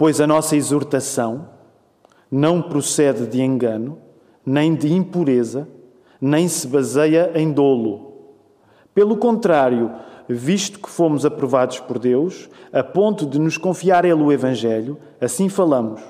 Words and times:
Pois 0.00 0.18
a 0.18 0.26
nossa 0.26 0.56
exortação 0.56 1.46
não 2.30 2.62
procede 2.62 3.26
de 3.26 3.42
engano, 3.42 3.98
nem 4.46 4.74
de 4.74 4.90
impureza, 4.90 5.68
nem 6.18 6.48
se 6.48 6.66
baseia 6.66 7.32
em 7.34 7.52
dolo. 7.52 8.14
Pelo 8.94 9.18
contrário, 9.18 9.90
visto 10.26 10.78
que 10.78 10.88
fomos 10.88 11.26
aprovados 11.26 11.80
por 11.80 11.98
Deus, 11.98 12.48
a 12.72 12.82
ponto 12.82 13.26
de 13.26 13.38
nos 13.38 13.58
confiar 13.58 14.06
Ele 14.06 14.22
o 14.22 14.32
Evangelho, 14.32 14.96
assim 15.20 15.50
falamos, 15.50 16.00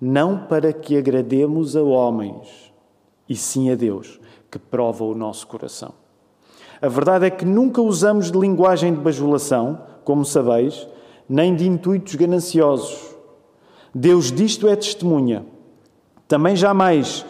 não 0.00 0.46
para 0.46 0.72
que 0.72 0.96
agrademos 0.96 1.76
a 1.76 1.82
homens, 1.82 2.72
e 3.28 3.36
sim 3.36 3.70
a 3.70 3.74
Deus, 3.74 4.18
que 4.50 4.58
prova 4.58 5.04
o 5.04 5.14
nosso 5.14 5.46
coração. 5.46 5.92
A 6.80 6.88
verdade 6.88 7.26
é 7.26 7.30
que 7.30 7.44
nunca 7.44 7.82
usamos 7.82 8.30
de 8.30 8.38
linguagem 8.38 8.94
de 8.94 9.00
bajulação, 9.00 9.78
como 10.04 10.24
sabeis, 10.24 10.88
nem 11.28 11.54
de 11.54 11.68
intuitos 11.68 12.14
gananciosos. 12.14 13.09
Deus 13.94 14.30
disto 14.30 14.68
é 14.68 14.76
testemunha. 14.76 15.44
Também 16.28 16.54
jamais 16.54 17.24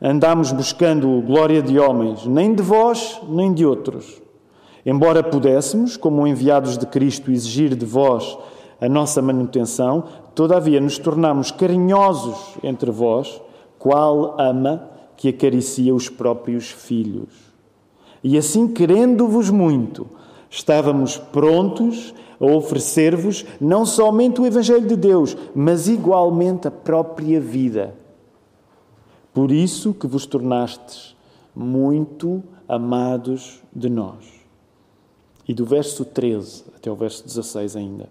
andámos 0.00 0.52
buscando 0.52 1.22
glória 1.22 1.62
de 1.62 1.78
homens, 1.78 2.26
nem 2.26 2.54
de 2.54 2.62
vós, 2.62 3.20
nem 3.28 3.52
de 3.52 3.64
outros. 3.64 4.20
Embora 4.84 5.22
pudéssemos, 5.22 5.96
como 5.96 6.26
enviados 6.26 6.76
de 6.76 6.86
Cristo, 6.86 7.30
exigir 7.30 7.74
de 7.76 7.86
vós 7.86 8.36
a 8.80 8.88
nossa 8.88 9.22
manutenção, 9.22 10.04
todavia 10.34 10.80
nos 10.80 10.98
tornamos 10.98 11.52
carinhosos 11.52 12.56
entre 12.64 12.90
vós, 12.90 13.40
qual 13.78 14.36
ama 14.40 14.90
que 15.16 15.28
acaricia 15.28 15.94
os 15.94 16.08
próprios 16.08 16.68
filhos. 16.68 17.52
E 18.24 18.36
assim, 18.36 18.68
querendo-vos 18.68 19.50
muito, 19.50 20.06
estávamos 20.50 21.16
prontos 21.16 22.12
a 22.42 22.46
oferecer-vos 22.46 23.46
não 23.60 23.86
somente 23.86 24.40
o 24.40 24.46
Evangelho 24.46 24.86
de 24.86 24.96
Deus, 24.96 25.36
mas 25.54 25.86
igualmente 25.86 26.66
a 26.66 26.72
própria 26.72 27.40
vida. 27.40 27.94
Por 29.32 29.52
isso 29.52 29.94
que 29.94 30.08
vos 30.08 30.26
tornastes 30.26 31.16
muito 31.54 32.42
amados 32.68 33.62
de 33.72 33.88
nós. 33.88 34.42
E 35.46 35.54
do 35.54 35.64
verso 35.64 36.04
13 36.04 36.64
até 36.76 36.90
o 36.90 36.96
verso 36.96 37.24
16 37.24 37.76
ainda. 37.76 38.08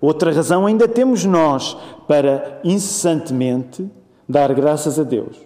Outra 0.00 0.32
razão 0.32 0.64
ainda 0.64 0.86
temos 0.86 1.24
nós 1.24 1.76
para 2.06 2.60
incessantemente 2.62 3.90
dar 4.28 4.54
graças 4.54 4.98
a 4.98 5.02
Deus 5.02 5.36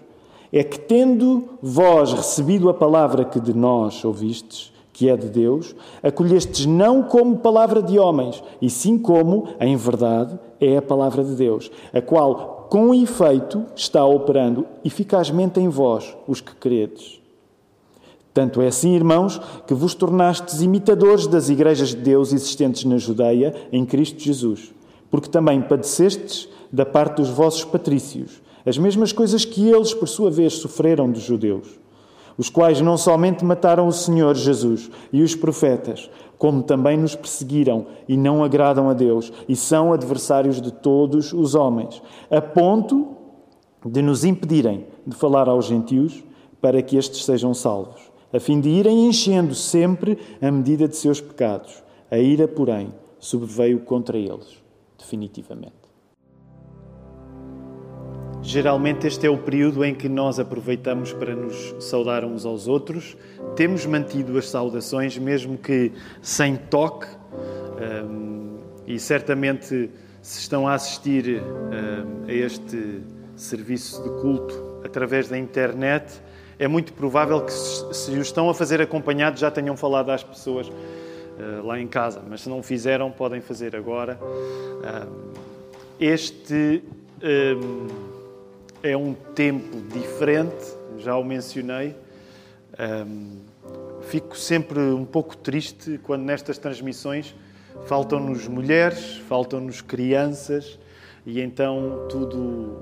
é 0.53 0.63
que, 0.63 0.79
tendo 0.79 1.49
vós 1.61 2.13
recebido 2.13 2.69
a 2.69 2.75
palavra 2.75 3.25
que 3.25 3.41
de 3.41 3.53
nós 3.53 4.05
ouvistes, 4.05 4.73
que 4.95 5.11
é 5.11 5.17
de 5.17 5.29
Deus, 5.29 5.75
acolhestes 6.03 6.65
não 6.65 7.03
como 7.03 7.39
palavra 7.39 7.83
de 7.83 7.99
homens, 7.99 8.43
e 8.63 8.71
sim 8.71 8.97
como, 8.97 9.49
em 9.61 9.77
verdade, 9.77 10.39
é 10.59 10.79
a 10.79 10.83
palavra 10.83 11.23
de 11.23 11.35
Deus, 11.35 11.71
a 11.93 12.01
qual, 12.01 12.69
com 12.71 12.95
efeito, 12.95 13.67
está 13.77 14.07
operando 14.07 14.65
eficazmente 14.83 15.61
em 15.61 15.69
vós, 15.69 16.17
os 16.27 16.41
que 16.41 16.55
credes. 16.55 17.21
Tanto 18.33 18.63
é 18.63 18.69
assim, 18.69 18.95
irmãos, 18.95 19.41
que 19.67 19.75
vos 19.75 19.95
tornastes 19.95 20.63
imitadores 20.63 21.27
das 21.27 21.49
igrejas 21.49 21.89
de 21.89 21.97
Deus 21.97 22.33
existentes 22.33 22.85
na 22.85 22.97
Judeia, 22.97 23.53
em 23.71 23.85
Cristo 23.85 24.23
Jesus, 24.23 24.73
porque 25.11 25.29
também 25.29 25.61
padecestes 25.61 26.49
da 26.73 26.87
parte 26.87 27.17
dos 27.17 27.29
vossos 27.29 27.65
patrícios 27.65 28.43
as 28.67 28.79
mesmas 28.79 29.13
coisas 29.13 29.45
que 29.45 29.69
eles, 29.69 29.93
por 29.93 30.09
sua 30.09 30.31
vez, 30.31 30.55
sofreram 30.55 31.11
dos 31.11 31.23
judeus, 31.23 31.69
os 32.37 32.49
quais 32.49 32.81
não 32.81 32.97
somente 32.97 33.45
mataram 33.45 33.87
o 33.87 33.93
Senhor 33.93 34.35
Jesus 34.35 34.91
e 35.13 35.23
os 35.23 35.35
profetas, 35.35 36.11
como 36.37 36.63
também 36.63 36.97
nos 36.97 37.15
perseguiram 37.15 37.87
e 38.09 38.17
não 38.17 38.43
agradam 38.43 38.89
a 38.89 38.93
Deus 38.93 39.33
e 39.49 39.55
são 39.55 39.93
adversários 39.93 40.61
de 40.61 40.73
todos 40.73 41.33
os 41.33 41.55
homens, 41.55 42.03
a 42.31 42.41
ponto 42.41 43.09
de 43.85 44.03
nos 44.03 44.25
impedirem 44.25 44.87
de 45.07 45.15
falar 45.15 45.49
aos 45.49 45.67
gentios 45.67 46.25
para 46.61 46.83
que 46.83 46.97
estes 46.97 47.25
sejam 47.25 47.53
salvos, 47.53 48.01
a 48.33 48.41
fim 48.41 48.61
de 48.61 48.69
irem 48.69 49.07
enchendo 49.07 49.55
sempre 49.55 50.19
a 50.41 50.51
medida 50.51 50.89
de 50.89 50.97
seus 50.97 51.21
pecados. 51.21 51.83
A 52.11 52.19
ira, 52.19 52.49
porém, 52.49 52.93
sobreveio 53.19 53.81
contra 53.81 54.19
eles, 54.19 54.63
definitivamente. 54.99 55.84
Geralmente, 58.47 59.07
este 59.07 59.27
é 59.27 59.31
o 59.31 59.39
período 59.39 59.83
em 59.83 59.95
que 59.95 60.07
nós 60.07 60.39
aproveitamos 60.39 61.15
para 61.15 61.35
nos 61.35 61.75
saudar 61.81 62.27
uns 62.27 62.45
aos 62.45 62.69
outros. 62.69 63.17
Temos 63.57 63.87
mantido 63.87 64.37
as 64.37 64.51
saudações, 64.51 65.17
mesmo 65.17 65.57
que 65.57 65.91
sem 66.21 66.55
toque, 66.55 67.07
um, 68.07 68.59
e 68.87 68.99
certamente, 68.99 69.91
se 70.21 70.41
estão 70.41 70.69
a 70.69 70.75
assistir 70.75 71.43
um, 71.43 72.29
a 72.29 72.33
este 72.33 73.01
serviço 73.35 74.03
de 74.03 74.11
culto 74.21 74.83
através 74.85 75.27
da 75.27 75.39
internet, 75.39 76.21
é 76.59 76.69
muito 76.69 76.93
provável 76.93 77.41
que, 77.41 77.53
se 77.53 78.11
o 78.11 78.21
estão 78.21 78.51
a 78.51 78.55
fazer 78.55 78.79
acompanhados, 78.79 79.41
já 79.41 79.51
tenham 79.51 79.75
falado 79.75 80.11
às 80.11 80.23
pessoas 80.23 80.69
uh, 80.69 81.65
lá 81.65 81.81
em 81.81 81.89
casa, 81.89 82.23
mas 82.29 82.43
se 82.43 82.51
não 82.51 82.63
fizeram, 82.63 83.11
podem 83.11 83.41
fazer 83.41 83.75
agora. 83.75 84.21
Um, 84.23 85.33
este 85.99 86.83
é 88.85 88.95
um 88.95 89.15
tempo 89.15 89.81
diferente, 89.89 90.77
já 90.99 91.17
o 91.17 91.25
mencionei. 91.25 91.97
Um, 92.79 93.39
fico 94.03 94.37
sempre 94.37 94.79
um 94.79 95.07
pouco 95.07 95.35
triste 95.35 95.99
quando 96.03 96.23
nestas 96.23 96.59
transmissões 96.59 97.35
faltam-nos 97.87 98.47
mulheres, 98.47 99.17
faltam-nos 99.27 99.81
crianças 99.81 100.79
e 101.25 101.41
então 101.41 102.07
tudo, 102.11 102.77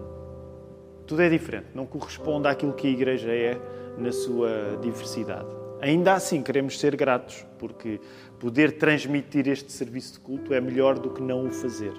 tudo 1.07 1.23
é 1.23 1.29
diferente, 1.29 1.69
não 1.73 1.87
corresponde 1.87 2.49
àquilo 2.49 2.73
que 2.73 2.89
a 2.89 2.91
Igreja 2.91 3.31
é 3.31 3.57
na 3.97 4.11
sua 4.11 4.77
diversidade. 4.83 5.47
Ainda 5.81 6.15
assim, 6.15 6.43
queremos 6.43 6.81
ser 6.81 6.97
gratos, 6.97 7.47
porque 7.61 8.01
poder 8.43 8.73
transmitir 8.73 9.47
este 9.47 9.71
serviço 9.71 10.15
de 10.15 10.19
culto 10.19 10.53
é 10.53 10.61
melhor 10.61 10.99
do 10.99 11.11
que 11.11 11.23
não 11.23 11.47
o 11.47 11.51
fazer. 11.53 11.93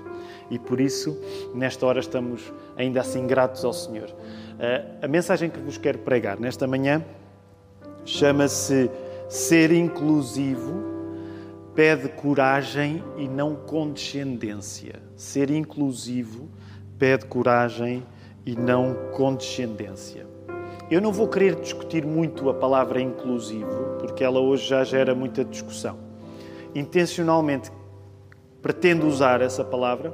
E 0.52 0.59
por 0.59 0.81
isso, 0.81 1.18
nesta 1.56 1.86
hora, 1.86 2.02
estamos 2.02 2.52
ainda 2.76 3.00
assim 3.00 3.26
gratos 3.26 3.64
ao 3.64 3.72
Senhor. 3.72 4.14
Eh, 4.59 4.86
a 5.02 5.08
mensagem 5.08 5.50
que 5.50 5.58
vos 5.58 5.78
quero 5.78 6.00
pregar 6.00 6.38
nesta 6.38 6.68
manhã 6.68 7.02
chama-se 8.04 8.92
Ser 9.30 9.72
Inclusivo 9.72 10.84
pede 11.74 12.09
coragem 12.09 13.02
e 13.16 13.25
não 13.25 13.56
condescendência. 13.56 15.02
Ser 15.16 15.50
inclusivo 15.50 16.50
pede 17.00 17.25
coragem 17.25 18.06
e 18.46 18.54
não 18.54 18.94
condescendência. 19.14 20.28
Eu 20.92 21.00
não 21.00 21.14
vou 21.14 21.30
querer 21.30 21.56
discutir 21.56 22.06
muito 22.06 22.50
a 22.50 22.54
palavra 22.54 23.00
inclusivo, 23.00 23.96
porque 24.02 24.25
ela 24.25 24.42
hoje 24.42 24.68
já 24.68 24.84
gera 24.84 25.16
muita 25.16 25.46
discussão 25.46 26.12
intencionalmente 26.76 27.72
pretendo 28.62 29.08
usar 29.08 29.42
essa 29.42 29.64
palavra 29.64 30.14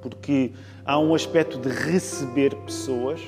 porque 0.00 0.52
há 0.84 0.98
um 0.98 1.14
aspecto 1.14 1.58
de 1.58 1.68
receber 1.68 2.54
pessoas 2.56 3.20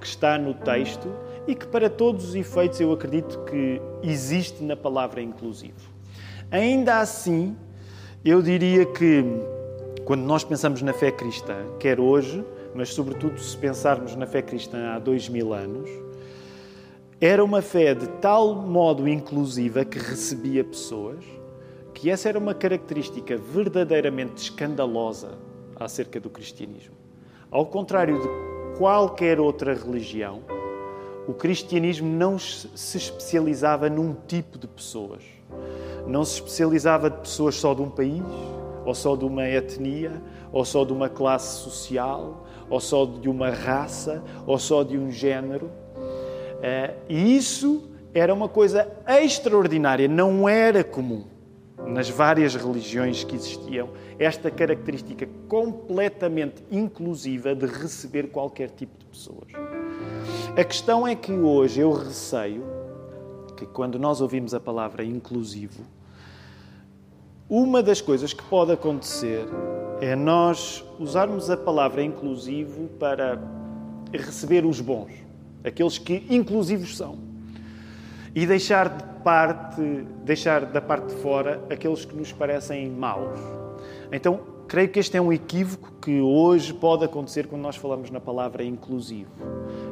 que 0.00 0.06
está 0.06 0.38
no 0.38 0.54
texto 0.54 1.08
e 1.46 1.54
que, 1.54 1.66
para 1.66 1.88
todos 1.88 2.28
os 2.28 2.34
efeitos, 2.34 2.80
eu 2.80 2.92
acredito 2.92 3.38
que 3.44 3.80
existe 4.02 4.62
na 4.62 4.76
palavra 4.76 5.20
inclusivo. 5.20 5.90
Ainda 6.50 6.98
assim, 6.98 7.56
eu 8.24 8.42
diria 8.42 8.84
que 8.84 9.24
quando 10.04 10.22
nós 10.22 10.44
pensamos 10.44 10.82
na 10.82 10.92
fé 10.92 11.10
cristã, 11.10 11.56
quer 11.78 11.98
hoje, 11.98 12.44
mas 12.74 12.94
sobretudo 12.94 13.38
se 13.40 13.56
pensarmos 13.56 14.14
na 14.14 14.26
fé 14.26 14.42
cristã 14.42 14.92
há 14.92 14.98
dois 14.98 15.28
mil 15.28 15.52
anos, 15.52 15.88
era 17.20 17.42
uma 17.42 17.60
fé 17.60 17.94
de 17.94 18.06
tal 18.20 18.54
modo 18.54 19.08
inclusiva 19.08 19.84
que 19.84 19.98
recebia 19.98 20.62
pessoas 20.62 21.24
que 21.98 22.08
essa 22.08 22.28
era 22.28 22.38
uma 22.38 22.54
característica 22.54 23.36
verdadeiramente 23.36 24.44
escandalosa 24.44 25.36
acerca 25.74 26.20
do 26.20 26.30
cristianismo. 26.30 26.94
Ao 27.50 27.66
contrário 27.66 28.20
de 28.22 28.78
qualquer 28.78 29.40
outra 29.40 29.74
religião, 29.74 30.40
o 31.26 31.34
cristianismo 31.34 32.08
não 32.08 32.38
se 32.38 32.68
especializava 32.96 33.90
num 33.90 34.14
tipo 34.28 34.56
de 34.58 34.68
pessoas. 34.68 35.24
Não 36.06 36.24
se 36.24 36.34
especializava 36.34 37.10
de 37.10 37.18
pessoas 37.18 37.56
só 37.56 37.74
de 37.74 37.82
um 37.82 37.90
país, 37.90 38.22
ou 38.84 38.94
só 38.94 39.16
de 39.16 39.24
uma 39.24 39.48
etnia, 39.48 40.22
ou 40.52 40.64
só 40.64 40.84
de 40.84 40.92
uma 40.92 41.08
classe 41.08 41.64
social, 41.64 42.46
ou 42.70 42.78
só 42.78 43.06
de 43.06 43.28
uma 43.28 43.50
raça, 43.50 44.22
ou 44.46 44.56
só 44.56 44.84
de 44.84 44.96
um 44.96 45.10
género. 45.10 45.68
Eh, 46.62 46.94
e 47.08 47.36
isso 47.36 47.90
era 48.14 48.32
uma 48.32 48.48
coisa 48.48 48.88
extraordinária, 49.04 50.06
não 50.06 50.48
era 50.48 50.84
comum 50.84 51.24
nas 51.86 52.08
várias 52.08 52.54
religiões 52.54 53.24
que 53.24 53.34
existiam, 53.34 53.90
esta 54.18 54.50
característica 54.50 55.28
completamente 55.48 56.62
inclusiva 56.70 57.54
de 57.54 57.66
receber 57.66 58.30
qualquer 58.30 58.70
tipo 58.70 58.98
de 58.98 59.04
pessoas. 59.06 59.52
A 60.56 60.64
questão 60.64 61.06
é 61.06 61.14
que 61.14 61.32
hoje 61.32 61.80
eu 61.80 61.92
receio 61.92 62.64
que 63.56 63.66
quando 63.66 63.98
nós 63.98 64.20
ouvimos 64.20 64.54
a 64.54 64.60
palavra 64.60 65.04
inclusivo, 65.04 65.84
uma 67.48 67.82
das 67.82 68.00
coisas 68.00 68.32
que 68.32 68.42
pode 68.42 68.72
acontecer 68.72 69.46
é 70.00 70.14
nós 70.14 70.84
usarmos 70.98 71.48
a 71.48 71.56
palavra 71.56 72.02
inclusivo 72.02 72.88
para 72.98 73.40
receber 74.12 74.64
os 74.64 74.80
bons, 74.80 75.12
aqueles 75.64 75.98
que 75.98 76.26
inclusivos 76.28 76.96
são, 76.96 77.27
e 78.34 78.46
deixar 78.46 78.88
de 78.88 79.04
parte, 79.22 79.80
deixar 80.24 80.64
da 80.66 80.80
parte 80.80 81.14
de 81.14 81.20
fora 81.20 81.62
aqueles 81.70 82.04
que 82.04 82.16
nos 82.16 82.32
parecem 82.32 82.88
maus. 82.90 83.38
Então, 84.12 84.40
creio 84.66 84.88
que 84.88 84.98
este 84.98 85.16
é 85.16 85.20
um 85.20 85.32
equívoco 85.32 85.92
que 86.00 86.20
hoje 86.20 86.72
pode 86.72 87.04
acontecer 87.04 87.46
quando 87.46 87.62
nós 87.62 87.76
falamos 87.76 88.10
na 88.10 88.20
palavra 88.20 88.62
inclusivo, 88.64 89.30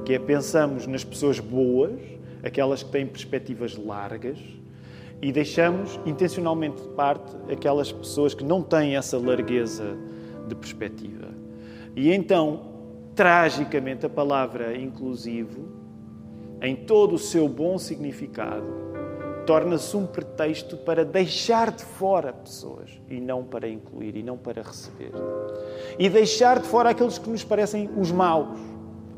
que 0.04 0.14
é 0.14 0.18
pensamos 0.18 0.86
nas 0.86 1.04
pessoas 1.04 1.38
boas, 1.40 2.00
aquelas 2.42 2.82
que 2.82 2.90
têm 2.90 3.06
perspectivas 3.06 3.76
largas, 3.76 4.38
e 5.20 5.32
deixamos 5.32 5.98
intencionalmente 6.04 6.82
de 6.82 6.88
parte 6.88 7.34
aquelas 7.50 7.90
pessoas 7.90 8.34
que 8.34 8.44
não 8.44 8.62
têm 8.62 8.96
essa 8.96 9.18
largueza 9.18 9.96
de 10.46 10.54
perspectiva. 10.54 11.28
E 11.94 12.12
então, 12.12 12.60
tragicamente, 13.14 14.04
a 14.04 14.10
palavra 14.10 14.76
inclusivo, 14.76 15.75
em 16.60 16.74
todo 16.74 17.14
o 17.14 17.18
seu 17.18 17.48
bom 17.48 17.78
significado, 17.78 18.86
torna-se 19.46 19.96
um 19.96 20.04
pretexto 20.06 20.76
para 20.76 21.04
deixar 21.04 21.70
de 21.70 21.84
fora 21.84 22.32
pessoas 22.32 22.90
e 23.08 23.20
não 23.20 23.44
para 23.44 23.68
incluir 23.68 24.16
e 24.16 24.22
não 24.22 24.36
para 24.36 24.62
receber. 24.62 25.12
E 25.98 26.08
deixar 26.08 26.58
de 26.58 26.66
fora 26.66 26.90
aqueles 26.90 27.16
que 27.16 27.30
nos 27.30 27.44
parecem 27.44 27.88
os 27.96 28.10
maus, 28.10 28.58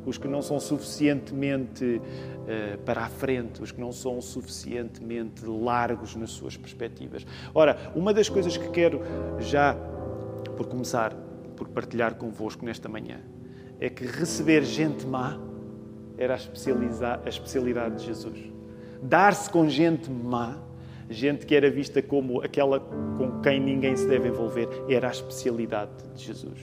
os 0.05 0.19
que 0.19 0.29
não 0.29 0.43
são 0.43 0.61
suficientemente 0.61 1.85
uh, 1.85 2.79
para 2.85 3.03
a 3.03 3.09
frente, 3.09 3.63
os 3.63 3.73
que 3.73 3.81
não 3.81 3.91
são 3.91 4.21
suficientemente 4.21 5.45
largos 5.47 6.15
nas 6.15 6.31
suas 6.31 6.57
perspectivas. 6.57 7.27
Ora, 7.55 7.93
uma 7.95 8.13
das 8.13 8.29
coisas 8.29 8.57
que 8.57 8.69
quero 8.69 9.01
já, 9.39 9.75
por 10.57 10.67
começar, 10.67 11.15
por 11.57 11.69
partilhar 11.69 12.15
convosco 12.17 12.65
nesta 12.65 12.89
manhã, 12.89 13.21
é 13.81 13.89
que 13.89 14.05
receber 14.05 14.63
gente 14.63 15.07
má 15.07 15.48
era 16.19 16.35
a, 16.35 17.29
especialidade 17.29 17.97
de 17.97 18.07
Jesus. 18.07 18.39
Dar-se 19.01 19.49
com 19.49 19.69
gente 19.69 20.11
má, 20.11 20.59
gente 21.09 21.47
que 21.47 21.55
era 21.55 21.71
vista 21.71 22.03
como 22.03 22.43
aquela 22.43 22.81
com 22.81 23.41
quem 23.41 23.61
ninguém 23.61 23.97
se 23.97 24.07
deve 24.07 24.29
envolver, 24.29 24.69
era 24.89 25.09
a 25.09 25.11
especialidade 25.11 25.93
de 26.15 26.25
Jesus. 26.25 26.59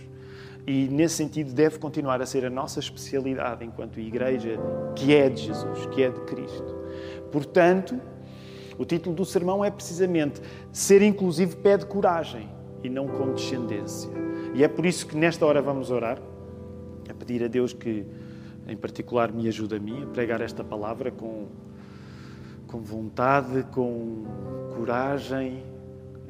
E 0.67 0.87
nesse 0.87 1.15
sentido 1.15 1.53
deve 1.53 1.77
continuar 1.79 2.21
a 2.21 2.25
ser 2.25 2.43
a 2.43 2.49
nossa 2.49 2.79
especialidade 2.79 3.63
enquanto 3.63 3.99
igreja, 3.99 4.59
que 4.95 5.15
é 5.15 5.29
de 5.29 5.43
Jesus, 5.43 5.85
que 5.87 6.03
é 6.03 6.09
de 6.09 6.19
Cristo. 6.21 6.75
Portanto, 7.31 7.99
o 8.77 8.83
título 8.83 9.15
do 9.15 9.25
sermão 9.25 9.63
é 9.63 9.71
precisamente 9.71 10.41
Ser 10.71 11.01
inclusivo 11.01 11.57
pede 11.57 11.85
coragem 11.85 12.49
e 12.83 12.89
não 12.89 13.07
condescendência. 13.07 14.09
E 14.53 14.63
é 14.63 14.67
por 14.67 14.85
isso 14.85 15.05
que 15.07 15.15
nesta 15.15 15.45
hora 15.45 15.61
vamos 15.61 15.91
orar, 15.91 16.19
a 17.09 17.13
pedir 17.13 17.43
a 17.43 17.47
Deus 17.47 17.71
que, 17.71 18.05
em 18.67 18.75
particular, 18.75 19.31
me 19.31 19.47
ajude 19.47 19.75
a 19.75 19.79
mim 19.79 20.03
a 20.03 20.07
pregar 20.07 20.41
esta 20.41 20.63
palavra 20.63 21.11
com, 21.11 21.47
com 22.67 22.81
vontade, 22.81 23.63
com 23.71 24.23
coragem 24.75 25.63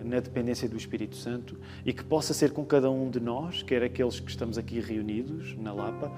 na 0.03 0.19
dependência 0.19 0.69
do 0.69 0.77
Espírito 0.77 1.15
Santo 1.15 1.57
e 1.83 1.91
que 1.91 2.03
possa 2.03 2.33
ser 2.33 2.51
com 2.51 2.63
cada 2.63 2.89
um 2.89 3.09
de 3.09 3.19
nós, 3.19 3.63
quer 3.63 3.83
aqueles 3.83 4.19
que 4.19 4.29
estamos 4.29 4.57
aqui 4.57 4.79
reunidos 4.79 5.55
na 5.57 5.73
Lapa, 5.73 6.11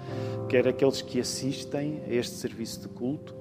quer 0.49 0.67
aqueles 0.67 1.01
que 1.01 1.19
assistem 1.19 2.01
a 2.05 2.13
este 2.13 2.35
serviço 2.35 2.81
de 2.81 2.89
culto, 2.89 3.33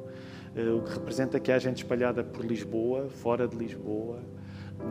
eh, 0.55 0.69
o 0.71 0.83
que 0.83 0.93
representa 0.93 1.41
que 1.41 1.51
há 1.51 1.59
gente 1.59 1.79
espalhada 1.79 2.23
por 2.23 2.45
Lisboa, 2.45 3.09
fora 3.09 3.49
de 3.49 3.57
Lisboa, 3.57 4.21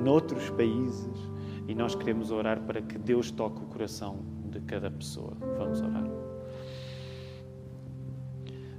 noutros 0.03 0.49
países, 0.49 1.35
e 1.67 1.73
nós 1.73 1.95
queremos 1.95 2.31
orar 2.31 2.59
para 2.61 2.81
que 2.81 2.97
Deus 2.97 3.31
toque 3.31 3.61
o 3.61 3.65
coração 3.65 4.19
de 4.51 4.59
cada 4.61 4.91
pessoa. 4.91 5.35
Vamos 5.57 5.81
orar. 5.81 6.14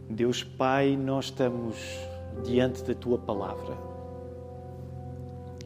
Deus 0.09 0.45
Pai, 0.45 0.97
nós 0.97 1.27
estamos 1.27 1.77
diante 2.45 2.85
da 2.85 2.95
tua 2.95 3.19
palavra 3.19 3.77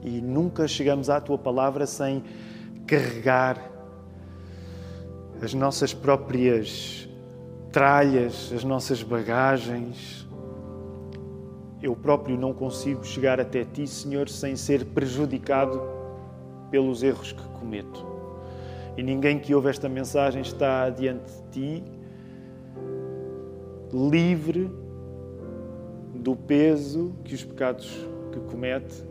e 0.03 0.21
nunca 0.21 0.67
chegamos 0.67 1.11
à 1.11 1.21
tua 1.21 1.37
palavra 1.37 1.87
sem 1.87 2.25
carregar 2.87 3.71
as 5.43 5.53
nossas 5.53 5.93
próprias 5.93 7.07
tralhas, 7.71 8.51
as 8.55 8.65
nossas 8.65 9.03
bagagens. 9.03 10.27
Eu 11.83 11.95
próprio 11.95 12.37
não 12.39 12.55
consigo 12.55 13.05
chegar 13.05 13.39
até 13.41 13.65
ti, 13.65 13.87
Senhor, 13.87 14.29
sem 14.29 14.57
ser 14.57 14.87
prejudicado 14.87 15.83
pelos 16.71 17.03
erros 17.03 17.33
que 17.33 17.43
cometo. 17.59 18.07
E 18.97 19.03
ninguém 19.03 19.39
que 19.39 19.55
ouve 19.55 19.69
esta 19.69 19.89
mensagem 19.89 20.41
está 20.41 20.89
diante 20.89 21.31
de 21.31 21.81
ti 21.81 22.00
livre 23.93 24.71
do 26.15 26.37
peso 26.37 27.15
que 27.25 27.35
os 27.35 27.45
pecados 27.45 27.91
que 28.33 28.41
comete 28.41 29.03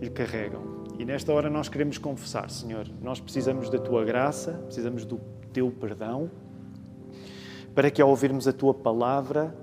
lhe 0.00 0.10
carregam. 0.10 0.84
E 0.98 1.04
nesta 1.04 1.32
hora 1.32 1.50
nós 1.50 1.68
queremos 1.68 1.98
confessar, 1.98 2.48
Senhor, 2.50 2.86
nós 3.02 3.20
precisamos 3.20 3.68
da 3.68 3.78
tua 3.78 4.04
graça, 4.04 4.52
precisamos 4.64 5.04
do 5.04 5.20
teu 5.52 5.70
perdão, 5.70 6.30
para 7.74 7.90
que 7.90 8.00
ao 8.00 8.08
ouvirmos 8.08 8.48
a 8.48 8.52
tua 8.52 8.72
palavra, 8.72 9.54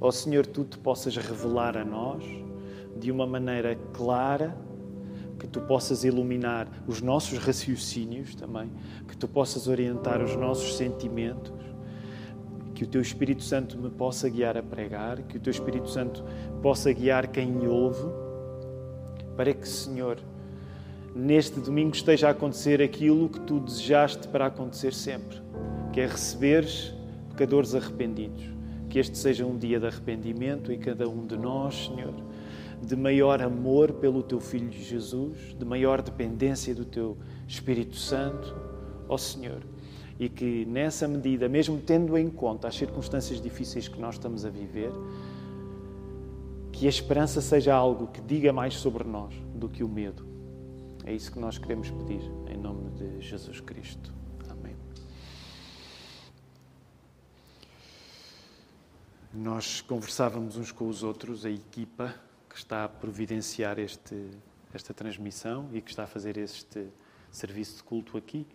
ó 0.00 0.10
Senhor, 0.10 0.44
tu 0.46 0.64
te 0.64 0.76
possas 0.78 1.16
revelar 1.16 1.76
a 1.76 1.84
nós 1.84 2.24
de 2.96 3.12
uma 3.12 3.26
maneira 3.26 3.76
clara, 3.92 4.56
que 5.38 5.46
tu 5.46 5.60
possas 5.60 6.04
iluminar 6.04 6.68
os 6.86 7.00
nossos 7.00 7.38
raciocínios 7.38 8.34
também, 8.34 8.70
que 9.06 9.16
tu 9.16 9.28
possas 9.28 9.68
orientar 9.68 10.22
os 10.22 10.34
nossos 10.36 10.76
sentimentos, 10.76 11.52
que 12.74 12.84
o 12.84 12.86
teu 12.86 13.00
Espírito 13.00 13.42
Santo 13.42 13.78
me 13.78 13.88
possa 13.88 14.28
guiar 14.28 14.56
a 14.56 14.62
pregar, 14.62 15.22
que 15.22 15.36
o 15.36 15.40
teu 15.40 15.50
Espírito 15.50 15.88
Santo 15.88 16.24
possa 16.60 16.92
guiar 16.92 17.28
quem 17.28 17.66
ouve 17.66 18.04
para 19.36 19.52
que, 19.52 19.68
Senhor, 19.68 20.18
neste 21.14 21.60
domingo 21.60 21.94
esteja 21.94 22.28
a 22.28 22.30
acontecer 22.30 22.82
aquilo 22.82 23.28
que 23.28 23.40
tu 23.40 23.60
desejaste 23.60 24.28
para 24.28 24.46
acontecer 24.46 24.92
sempre, 24.92 25.40
que 25.92 26.00
é 26.00 26.06
receberes 26.06 26.92
pecadores 27.30 27.74
arrependidos. 27.74 28.44
Que 28.88 28.98
este 28.98 29.18
seja 29.18 29.44
um 29.44 29.58
dia 29.58 29.80
de 29.80 29.86
arrependimento 29.86 30.72
e 30.72 30.78
cada 30.78 31.08
um 31.08 31.26
de 31.26 31.36
nós, 31.36 31.86
Senhor, 31.86 32.14
de 32.80 32.94
maior 32.94 33.42
amor 33.42 33.92
pelo 33.94 34.22
teu 34.22 34.40
Filho 34.40 34.70
Jesus, 34.70 35.54
de 35.58 35.64
maior 35.64 36.00
dependência 36.00 36.74
do 36.74 36.84
teu 36.84 37.16
Espírito 37.48 37.96
Santo, 37.96 38.54
ó 39.08 39.16
Senhor. 39.16 39.73
E 40.18 40.28
que 40.28 40.64
nessa 40.66 41.08
medida, 41.08 41.48
mesmo 41.48 41.80
tendo 41.80 42.16
em 42.16 42.30
conta 42.30 42.68
as 42.68 42.76
circunstâncias 42.76 43.40
difíceis 43.40 43.88
que 43.88 44.00
nós 44.00 44.14
estamos 44.14 44.44
a 44.44 44.50
viver, 44.50 44.92
que 46.72 46.86
a 46.86 46.88
esperança 46.88 47.40
seja 47.40 47.74
algo 47.74 48.08
que 48.08 48.20
diga 48.20 48.52
mais 48.52 48.74
sobre 48.74 49.04
nós 49.04 49.34
do 49.54 49.68
que 49.68 49.84
o 49.84 49.88
medo. 49.88 50.26
É 51.04 51.12
isso 51.12 51.30
que 51.30 51.38
nós 51.38 51.58
queremos 51.58 51.90
pedir, 51.90 52.22
em 52.48 52.56
nome 52.56 52.90
de 52.92 53.20
Jesus 53.20 53.60
Cristo. 53.60 54.12
Amém. 54.48 54.74
Nós 59.32 59.80
conversávamos 59.80 60.56
uns 60.56 60.72
com 60.72 60.88
os 60.88 61.02
outros, 61.02 61.44
a 61.44 61.50
equipa 61.50 62.14
que 62.48 62.56
está 62.56 62.84
a 62.84 62.88
providenciar 62.88 63.78
este, 63.78 64.30
esta 64.72 64.94
transmissão 64.94 65.68
e 65.72 65.80
que 65.80 65.90
está 65.90 66.04
a 66.04 66.06
fazer 66.06 66.36
este 66.36 66.86
serviço 67.30 67.76
de 67.76 67.82
culto 67.82 68.16
aqui, 68.16 68.46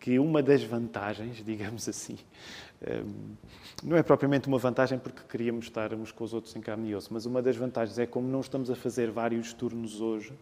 que 0.00 0.18
uma 0.18 0.42
das 0.42 0.64
vantagens, 0.64 1.36
digamos 1.44 1.88
assim, 1.88 2.18
não 3.84 3.96
é 3.96 4.02
propriamente 4.02 4.48
uma 4.48 4.58
vantagem 4.58 4.98
porque 4.98 5.20
queríamos 5.28 5.66
estar 5.66 5.92
uns 5.92 6.10
com 6.10 6.24
os 6.24 6.32
outros 6.32 6.56
em 6.56 6.60
carne 6.60 6.90
e 6.90 6.94
osso, 6.94 7.12
mas 7.12 7.26
uma 7.26 7.42
das 7.42 7.54
vantagens 7.54 7.98
é 7.98 8.06
como 8.06 8.26
não 8.26 8.40
estamos 8.40 8.70
a 8.70 8.74
fazer 8.74 9.10
vários 9.10 9.52
turnos 9.52 10.00
hoje, 10.00 10.32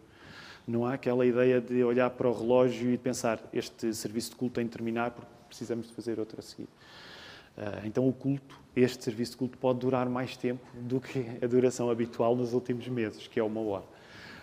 não 0.66 0.86
há 0.86 0.94
aquela 0.94 1.26
ideia 1.26 1.60
de 1.60 1.82
olhar 1.82 2.10
para 2.10 2.28
o 2.28 2.32
relógio 2.32 2.92
e 2.92 2.96
pensar 2.96 3.40
este 3.52 3.92
serviço 3.92 4.30
de 4.30 4.36
culto 4.36 4.54
tem 4.56 4.64
de 4.64 4.70
terminar 4.70 5.10
porque 5.10 5.30
precisamos 5.48 5.88
de 5.88 5.94
fazer 5.94 6.20
outro 6.20 6.38
a 6.38 6.42
seguir. 6.42 6.68
Ah, 7.56 7.80
então 7.84 8.06
o 8.06 8.12
culto, 8.12 8.60
este 8.76 9.02
serviço 9.02 9.32
de 9.32 9.38
culto 9.38 9.58
pode 9.58 9.80
durar 9.80 10.08
mais 10.08 10.36
tempo 10.36 10.64
do 10.74 11.00
que 11.00 11.24
a 11.42 11.46
duração 11.46 11.90
habitual 11.90 12.36
nos 12.36 12.52
últimos 12.52 12.86
meses, 12.86 13.26
que 13.26 13.40
é 13.40 13.42
uma 13.42 13.60
hora. 13.60 13.84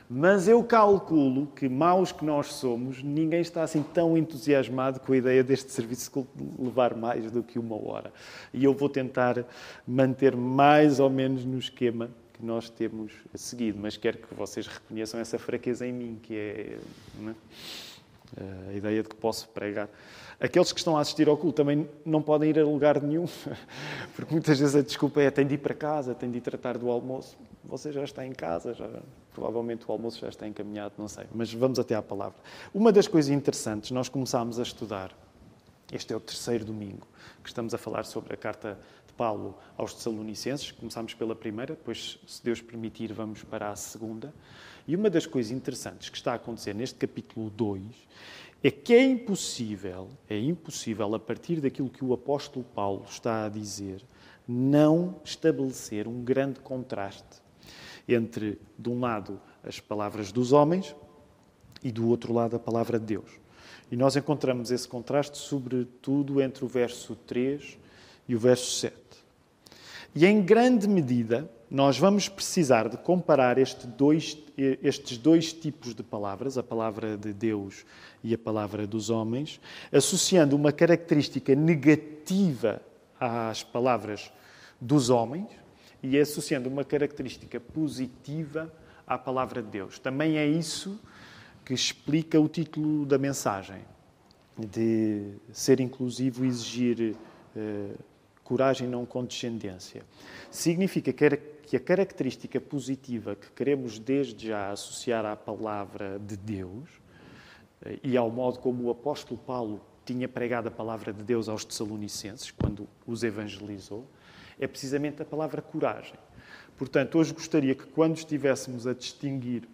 Mas 0.10 0.48
eu 0.48 0.64
calculo 0.64 1.48
que, 1.48 1.68
maus 1.68 2.12
que 2.12 2.24
nós 2.24 2.54
somos, 2.54 3.02
ninguém 3.02 3.42
está 3.42 3.64
assim 3.64 3.82
tão 3.82 4.16
entusiasmado 4.18 5.00
com 5.00 5.14
a 5.14 5.18
ideia 5.18 5.44
deste 5.44 5.72
serviço 5.72 6.28
levar 6.60 6.96
mais 6.96 7.32
do 7.32 7.42
que 7.42 7.58
uma 7.58 7.76
hora. 7.76 8.14
E 8.54 8.64
eu 8.64 8.74
vou 8.74 8.88
tentar 8.88 9.44
manter 9.88 10.36
mais 10.36 11.00
ou 11.00 11.10
menos 11.10 11.44
no 11.44 11.58
esquema 11.58 12.10
que 12.34 12.46
nós 12.46 12.70
temos 12.70 13.14
seguido, 13.34 13.80
mas 13.82 13.98
quero 13.98 14.18
que 14.20 14.34
vocês 14.36 14.68
reconheçam 14.68 15.20
essa 15.20 15.40
fraqueza 15.40 15.88
em 15.88 15.94
mim, 15.94 16.20
que 16.22 16.36
é. 16.36 16.78
é? 17.28 17.34
a 18.70 18.74
ideia 18.74 19.02
de 19.02 19.10
que 19.10 19.16
posso 19.16 19.48
pregar. 19.50 19.90
Aqueles 20.40 20.72
que 20.74 20.80
estão 20.80 20.98
a 20.98 21.02
assistir 21.02 21.30
ao 21.30 21.38
culto 21.38 21.56
também 21.56 21.90
não 22.06 22.22
podem 22.22 22.50
ir 22.50 22.60
a 22.60 22.64
lugar 22.64 23.02
nenhum, 23.02 23.26
porque 24.16 24.34
muitas 24.34 24.60
vezes 24.60 24.76
a 24.76 24.82
desculpa 24.82 25.22
é 25.22 25.32
tenho 25.32 25.48
de 25.48 25.56
ir 25.56 25.60
para 25.60 25.74
casa, 25.74 26.14
tenho 26.14 26.32
de 26.32 26.40
ir 26.40 26.42
tratar 26.42 26.78
do 26.78 26.90
almoço. 26.90 27.38
Você 27.67 27.91
já 27.91 28.03
está 28.03 28.25
em 28.25 28.31
casa, 28.31 28.74
já, 28.74 28.88
provavelmente 29.34 29.86
o 29.88 29.91
almoço 29.91 30.19
já 30.19 30.29
está 30.29 30.48
encaminhado, 30.48 30.93
não 30.98 31.07
sei. 31.07 31.25
Mas 31.34 31.51
vamos 31.53 31.79
até 31.79 31.95
à 31.95 32.01
palavra. 32.01 32.38
Uma 32.74 32.91
das 32.91 33.07
coisas 33.07 33.31
interessantes, 33.31 33.91
nós 33.91 34.07
começámos 34.07 34.60
a 34.60 34.63
estudar, 34.63 35.15
este 35.91 36.13
é 36.13 36.15
o 36.15 36.19
terceiro 36.19 36.65
domingo, 36.65 37.07
que 37.43 37.50
estamos 37.50 37.74
a 37.74 37.77
falar 37.77 38.05
sobre 38.05 38.34
a 38.34 38.38
carta 38.38 38.79
de 39.07 39.13
Paulo 39.13 39.57
aos 39.77 39.93
Tessalonicenses. 39.93 40.72
Começámos 40.72 41.13
pela 41.13 41.36
primeira, 41.36 41.75
depois, 41.75 42.19
se 42.27 42.43
Deus 42.43 42.62
permitir, 42.62 43.13
vamos 43.13 43.43
para 43.43 43.69
a 43.69 43.75
segunda. 43.75 44.34
E 44.88 44.95
uma 44.95 45.10
das 45.10 45.25
coisas 45.25 45.51
interessantes 45.51 46.10
que 46.10 46.17
está 46.17 46.34
a 46.34 46.36
acontecer 46.36 46.74
neste 46.75 46.95
capítulo 46.95 47.50
2 47.50 47.81
é 48.63 48.72
que 48.72 48.93
é 48.93 49.03
impossível, 49.03 50.10
é 50.29 50.39
impossível, 50.39 51.13
a 51.13 51.19
partir 51.19 51.62
daquilo 51.62 51.89
que 51.89 52.03
o 52.03 52.13
apóstolo 52.13 52.65
Paulo 52.74 53.05
está 53.07 53.45
a 53.45 53.50
dizer, 53.50 54.03
não 54.48 55.19
estabelecer 55.24 56.07
um 56.07 56.24
grande 56.24 56.60
contraste 56.60 57.45
entre, 58.08 58.60
de 58.78 58.90
um 58.90 59.00
lado, 59.00 59.40
as 59.64 59.80
palavras 59.80 60.32
dos 60.32 60.52
homens 60.52 60.96
e, 61.84 61.92
do 61.92 62.08
outro 62.08 62.34
lado, 62.34 62.56
a 62.56 62.60
palavra 62.60 63.00
de 63.00 63.06
Deus. 63.06 63.30
E 63.92 63.96
nós 63.96 64.16
encontramos 64.16 64.72
esse 64.72 64.88
contraste, 64.88 65.38
sobretudo, 65.38 66.42
entre 66.42 66.66
o 66.66 66.68
verso 66.68 67.16
3 67.16 67.78
e 68.28 68.36
o 68.36 68.40
verso 68.40 68.80
7. 68.80 68.96
E, 70.16 70.26
em 70.26 70.42
grande 70.42 70.88
medida, 70.88 71.50
nós 71.70 71.98
vamos 71.98 72.30
precisar 72.30 72.88
de 72.88 72.98
comparar 72.98 73.58
este 73.58 73.86
dois, 73.88 74.38
estes 74.58 75.18
dois 75.18 75.52
tipos 75.52 75.94
de 75.94 76.04
palavras, 76.04 76.58
a 76.58 76.64
palavra 76.64 77.18
de 77.18 77.34
Deus 77.34 77.86
e 78.24 78.34
a 78.34 78.38
palavra 78.38 78.88
dos 78.88 79.10
homens, 79.10 79.60
associando 79.92 80.56
uma 80.56 80.72
característica 80.72 81.54
negativa 81.56 82.82
às 83.20 83.64
palavras 83.64 84.32
dos 84.80 85.10
homens 85.10 85.48
e 86.06 86.20
associando 86.20 86.70
uma 86.70 86.84
característica 86.84 87.60
positiva 87.60 88.72
à 89.08 89.18
palavra 89.18 89.62
de 89.62 89.70
Deus. 89.70 89.98
Também 89.98 90.38
é 90.38 90.46
isso 90.46 91.00
que 91.64 91.74
explica 91.74 92.40
o 92.40 92.48
título 92.48 93.06
da 93.06 93.18
mensagem, 93.18 93.82
de 94.58 95.34
ser 95.52 95.80
inclusivo 95.80 96.46
e 96.46 96.48
exigir 96.48 97.16
uh, 97.56 97.98
coragem, 98.44 98.88
não 98.88 99.06
condescendência. 99.06 100.04
Significa 100.52 101.12
que 101.12 101.76
a 101.76 101.80
característica 101.80 102.62
positiva 102.62 103.36
que 103.36 103.52
queremos 103.52 103.98
desde 103.98 104.50
já 104.50 104.70
associar 104.70 105.26
à 105.26 105.36
palavra 105.36 106.20
de 106.20 106.38
Deus 106.38 106.88
uh, 107.84 108.00
e 108.04 108.16
ao 108.16 108.30
modo 108.30 108.60
como 108.60 108.84
o 108.84 108.92
apóstolo 108.92 109.40
Paulo 109.40 109.82
tinha 110.06 110.30
pregado 110.30 110.68
a 110.68 110.72
palavra 110.72 111.12
de 111.12 111.24
Deus 111.24 111.50
aos 111.50 111.66
Tessalonicenses, 111.66 112.52
quando 112.52 112.88
os 113.08 113.24
evangelizou, 113.24 114.08
é 114.60 114.68
precisamente 114.68 115.22
a 115.22 115.26
palavra 115.26 115.62
coragem. 115.62 116.16
Portanto, 116.78 117.18
hoje 117.18 117.34
gostaria 117.34 117.74
que, 117.74 117.86
quando 117.86 118.18
estivéssemos 118.18 118.86
a 118.86 118.94
distinguir 118.94 119.68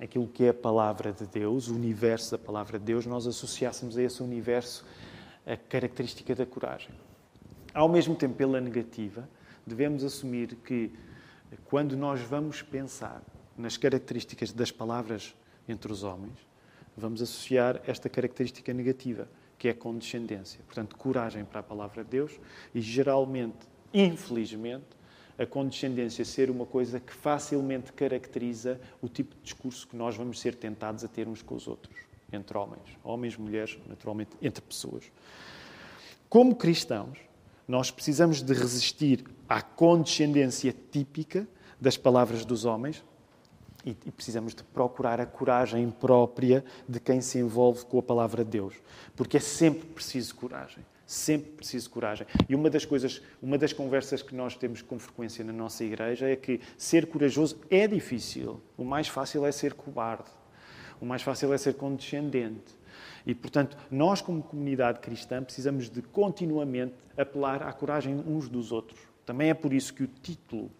aquilo 0.00 0.26
que 0.26 0.44
é 0.44 0.48
a 0.48 0.54
palavra 0.54 1.12
de 1.12 1.26
Deus, 1.26 1.68
o 1.68 1.74
universo 1.74 2.32
da 2.32 2.38
palavra 2.38 2.78
de 2.78 2.84
Deus, 2.84 3.06
nós 3.06 3.26
associássemos 3.26 3.96
a 3.96 4.02
esse 4.02 4.22
universo 4.22 4.84
a 5.46 5.56
característica 5.56 6.34
da 6.34 6.46
coragem. 6.46 6.90
Ao 7.72 7.88
mesmo 7.88 8.14
tempo, 8.14 8.34
pela 8.34 8.60
negativa, 8.60 9.28
devemos 9.66 10.04
assumir 10.04 10.56
que, 10.64 10.92
quando 11.64 11.96
nós 11.96 12.20
vamos 12.20 12.62
pensar 12.62 13.22
nas 13.56 13.76
características 13.76 14.52
das 14.52 14.70
palavras 14.70 15.34
entre 15.68 15.92
os 15.92 16.02
homens, 16.02 16.38
vamos 16.96 17.22
associar 17.22 17.80
esta 17.86 18.08
característica 18.08 18.72
negativa, 18.72 19.28
que 19.58 19.68
é 19.68 19.70
a 19.70 19.74
condescendência. 19.74 20.60
Portanto, 20.66 20.96
coragem 20.96 21.44
para 21.44 21.60
a 21.60 21.62
palavra 21.62 22.02
de 22.02 22.10
Deus 22.10 22.32
e, 22.74 22.80
geralmente, 22.80 23.71
infelizmente, 23.92 24.86
a 25.38 25.46
condescendência 25.46 26.24
ser 26.24 26.50
uma 26.50 26.66
coisa 26.66 27.00
que 27.00 27.12
facilmente 27.12 27.92
caracteriza 27.92 28.80
o 29.00 29.08
tipo 29.08 29.34
de 29.34 29.42
discurso 29.42 29.86
que 29.88 29.96
nós 29.96 30.16
vamos 30.16 30.40
ser 30.40 30.54
tentados 30.54 31.04
a 31.04 31.08
ter 31.08 31.26
uns 31.26 31.42
com 31.42 31.54
os 31.54 31.66
outros, 31.66 31.96
entre 32.32 32.56
homens, 32.56 32.98
homens, 33.02 33.36
mulheres, 33.36 33.78
naturalmente, 33.86 34.30
entre 34.40 34.62
pessoas. 34.62 35.10
Como 36.28 36.54
cristãos, 36.54 37.18
nós 37.66 37.90
precisamos 37.90 38.42
de 38.42 38.52
resistir 38.52 39.24
à 39.48 39.62
condescendência 39.62 40.74
típica 40.90 41.46
das 41.80 41.96
palavras 41.96 42.44
dos 42.44 42.64
homens 42.64 43.02
e 43.84 43.94
precisamos 44.12 44.54
de 44.54 44.62
procurar 44.62 45.20
a 45.20 45.26
coragem 45.26 45.90
própria 45.90 46.64
de 46.88 47.00
quem 47.00 47.20
se 47.20 47.38
envolve 47.38 47.84
com 47.86 47.98
a 47.98 48.02
palavra 48.02 48.44
de 48.44 48.50
Deus, 48.52 48.74
porque 49.16 49.38
é 49.38 49.40
sempre 49.40 49.88
preciso 49.88 50.34
coragem. 50.36 50.84
Sempre 51.06 51.52
preciso 51.52 51.90
coragem. 51.90 52.26
E 52.48 52.54
uma 52.54 52.70
das 52.70 52.84
coisas, 52.84 53.22
uma 53.42 53.58
das 53.58 53.72
conversas 53.72 54.22
que 54.22 54.34
nós 54.34 54.56
temos 54.56 54.82
com 54.82 54.98
frequência 54.98 55.44
na 55.44 55.52
nossa 55.52 55.84
igreja 55.84 56.28
é 56.28 56.36
que 56.36 56.60
ser 56.76 57.06
corajoso 57.06 57.60
é 57.70 57.86
difícil. 57.86 58.60
O 58.76 58.84
mais 58.84 59.08
fácil 59.08 59.44
é 59.44 59.52
ser 59.52 59.74
cobarde. 59.74 60.30
O 61.00 61.04
mais 61.04 61.22
fácil 61.22 61.52
é 61.52 61.58
ser 61.58 61.74
condescendente. 61.74 62.80
E, 63.26 63.34
portanto, 63.34 63.76
nós, 63.90 64.20
como 64.20 64.42
comunidade 64.42 65.00
cristã, 65.00 65.42
precisamos 65.42 65.88
de 65.88 66.02
continuamente 66.02 66.94
apelar 67.16 67.62
à 67.62 67.72
coragem 67.72 68.22
uns 68.26 68.48
dos 68.48 68.72
outros. 68.72 69.00
Também 69.24 69.50
é 69.50 69.54
por 69.54 69.72
isso 69.72 69.94
que 69.94 70.02
o 70.02 70.06
título 70.06 70.70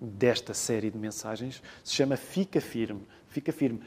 desta 0.00 0.54
série 0.54 0.90
de 0.90 0.98
mensagens 0.98 1.62
se 1.84 1.94
chama 1.94 2.16
Fica 2.16 2.60
Firme. 2.60 3.02
Fica 3.28 3.52
firme. 3.52 3.80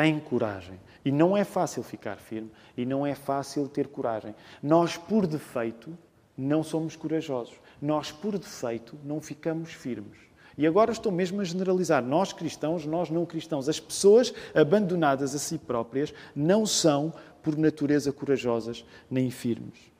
Tem 0.00 0.18
coragem. 0.18 0.80
E 1.04 1.12
não 1.12 1.36
é 1.36 1.44
fácil 1.44 1.82
ficar 1.82 2.16
firme 2.16 2.50
e 2.74 2.86
não 2.86 3.06
é 3.06 3.14
fácil 3.14 3.68
ter 3.68 3.86
coragem. 3.86 4.34
Nós, 4.62 4.96
por 4.96 5.26
defeito, 5.26 5.94
não 6.34 6.62
somos 6.62 6.96
corajosos. 6.96 7.52
Nós, 7.82 8.10
por 8.10 8.38
defeito, 8.38 8.96
não 9.04 9.20
ficamos 9.20 9.74
firmes. 9.74 10.18
E 10.56 10.66
agora 10.66 10.90
estou 10.90 11.12
mesmo 11.12 11.42
a 11.42 11.44
generalizar. 11.44 12.02
Nós 12.02 12.32
cristãos, 12.32 12.86
nós 12.86 13.10
não 13.10 13.26
cristãos. 13.26 13.68
As 13.68 13.78
pessoas 13.78 14.32
abandonadas 14.54 15.34
a 15.34 15.38
si 15.38 15.58
próprias 15.58 16.14
não 16.34 16.64
são, 16.64 17.12
por 17.42 17.58
natureza, 17.58 18.10
corajosas 18.10 18.82
nem 19.10 19.30
firmes. 19.30 19.92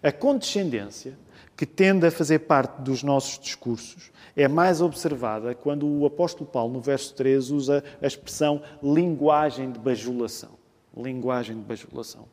A 0.00 0.12
condescendência, 0.12 1.18
que 1.56 1.66
tende 1.66 2.06
a 2.06 2.10
fazer 2.10 2.40
parte 2.40 2.80
dos 2.82 3.02
nossos 3.02 3.38
discursos, 3.38 4.10
é 4.36 4.48
mais 4.48 4.80
observada 4.80 5.54
quando 5.54 5.86
o 5.86 6.04
apóstolo 6.04 6.48
Paulo, 6.48 6.72
no 6.72 6.80
verso 6.80 7.14
3, 7.14 7.50
usa 7.50 7.84
a 8.02 8.06
expressão 8.06 8.62
linguagem 8.82 9.70
de 9.70 9.78
bajulação. 9.78 10.50
Linguagem 10.96 11.56
de 11.56 11.62
bajulação. 11.62 12.26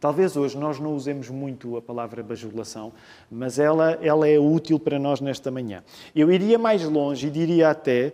Talvez 0.00 0.36
hoje 0.36 0.58
nós 0.58 0.78
não 0.78 0.94
usemos 0.94 1.30
muito 1.30 1.76
a 1.78 1.82
palavra 1.82 2.22
bajulação, 2.22 2.92
mas 3.30 3.58
ela, 3.58 3.92
ela 4.02 4.28
é 4.28 4.38
útil 4.38 4.78
para 4.78 4.98
nós 4.98 5.20
nesta 5.20 5.50
manhã. 5.50 5.82
Eu 6.14 6.30
iria 6.30 6.58
mais 6.58 6.84
longe 6.84 7.28
e 7.28 7.30
diria 7.30 7.70
até 7.70 8.12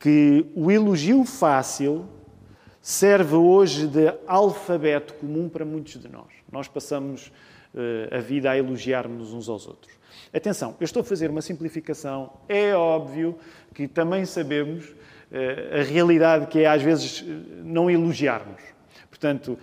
que 0.00 0.46
o 0.54 0.70
elogio 0.70 1.24
fácil 1.24 2.06
serve 2.80 3.36
hoje 3.36 3.86
de 3.86 4.12
alfabeto 4.26 5.14
comum 5.14 5.48
para 5.48 5.64
muitos 5.64 6.00
de 6.00 6.08
nós. 6.08 6.26
Nós 6.50 6.66
passamos 6.66 7.30
a 8.10 8.18
vida 8.18 8.50
a 8.50 8.58
elogiar-nos 8.58 9.32
uns 9.32 9.48
aos 9.48 9.66
outros. 9.66 9.92
Atenção, 10.32 10.74
eu 10.80 10.84
estou 10.84 11.00
a 11.00 11.04
fazer 11.04 11.30
uma 11.30 11.42
simplificação. 11.42 12.32
É 12.48 12.74
óbvio 12.74 13.38
que 13.74 13.86
também 13.86 14.24
sabemos 14.24 14.88
uh, 14.88 15.80
a 15.80 15.82
realidade 15.82 16.46
que 16.46 16.60
é, 16.60 16.66
às 16.66 16.82
vezes, 16.82 17.24
não 17.62 17.90
elogiarmos. 17.90 18.60
Portanto, 19.08 19.58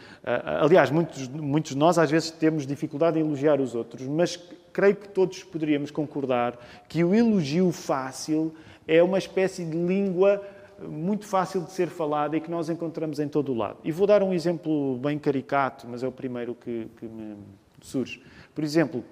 aliás, 0.60 0.92
muitos, 0.92 1.30
muitos 1.30 1.72
de 1.72 1.78
nós, 1.78 1.98
às 1.98 2.12
vezes, 2.12 2.30
temos 2.30 2.68
dificuldade 2.68 3.18
em 3.18 3.22
elogiar 3.22 3.62
os 3.62 3.74
outros, 3.74 4.06
mas 4.06 4.38
creio 4.74 4.98
que 4.98 5.08
todos 5.08 5.46
poderíamos 5.46 5.92
concordar 5.92 6.60
que 6.90 7.02
o 7.06 7.16
elogio 7.16 7.72
fácil 7.72 8.54
é 8.86 9.02
uma 9.02 9.18
espécie 9.18 9.64
de 9.64 9.78
língua 9.78 10.46
muito 10.82 11.26
fácil 11.26 11.62
de 11.62 11.72
ser 11.72 11.88
falada 11.88 12.36
e 12.36 12.42
que 12.42 12.52
nós 12.52 12.70
encontramos 12.70 13.18
em 13.20 13.30
todo 13.30 13.54
o 13.54 13.56
lado. 13.56 13.78
E 13.84 13.94
vou 13.94 14.06
dar 14.06 14.22
um 14.22 14.34
exemplo 14.34 14.98
bem 14.98 15.18
caricato, 15.18 15.88
mas 15.88 16.04
é 16.04 16.08
o 16.08 16.12
primeiro 16.12 16.54
que, 16.54 16.88
que 16.98 17.06
me 17.06 17.38
surge. 17.86 18.22
Por 18.54 18.64
exemplo, 18.64 19.04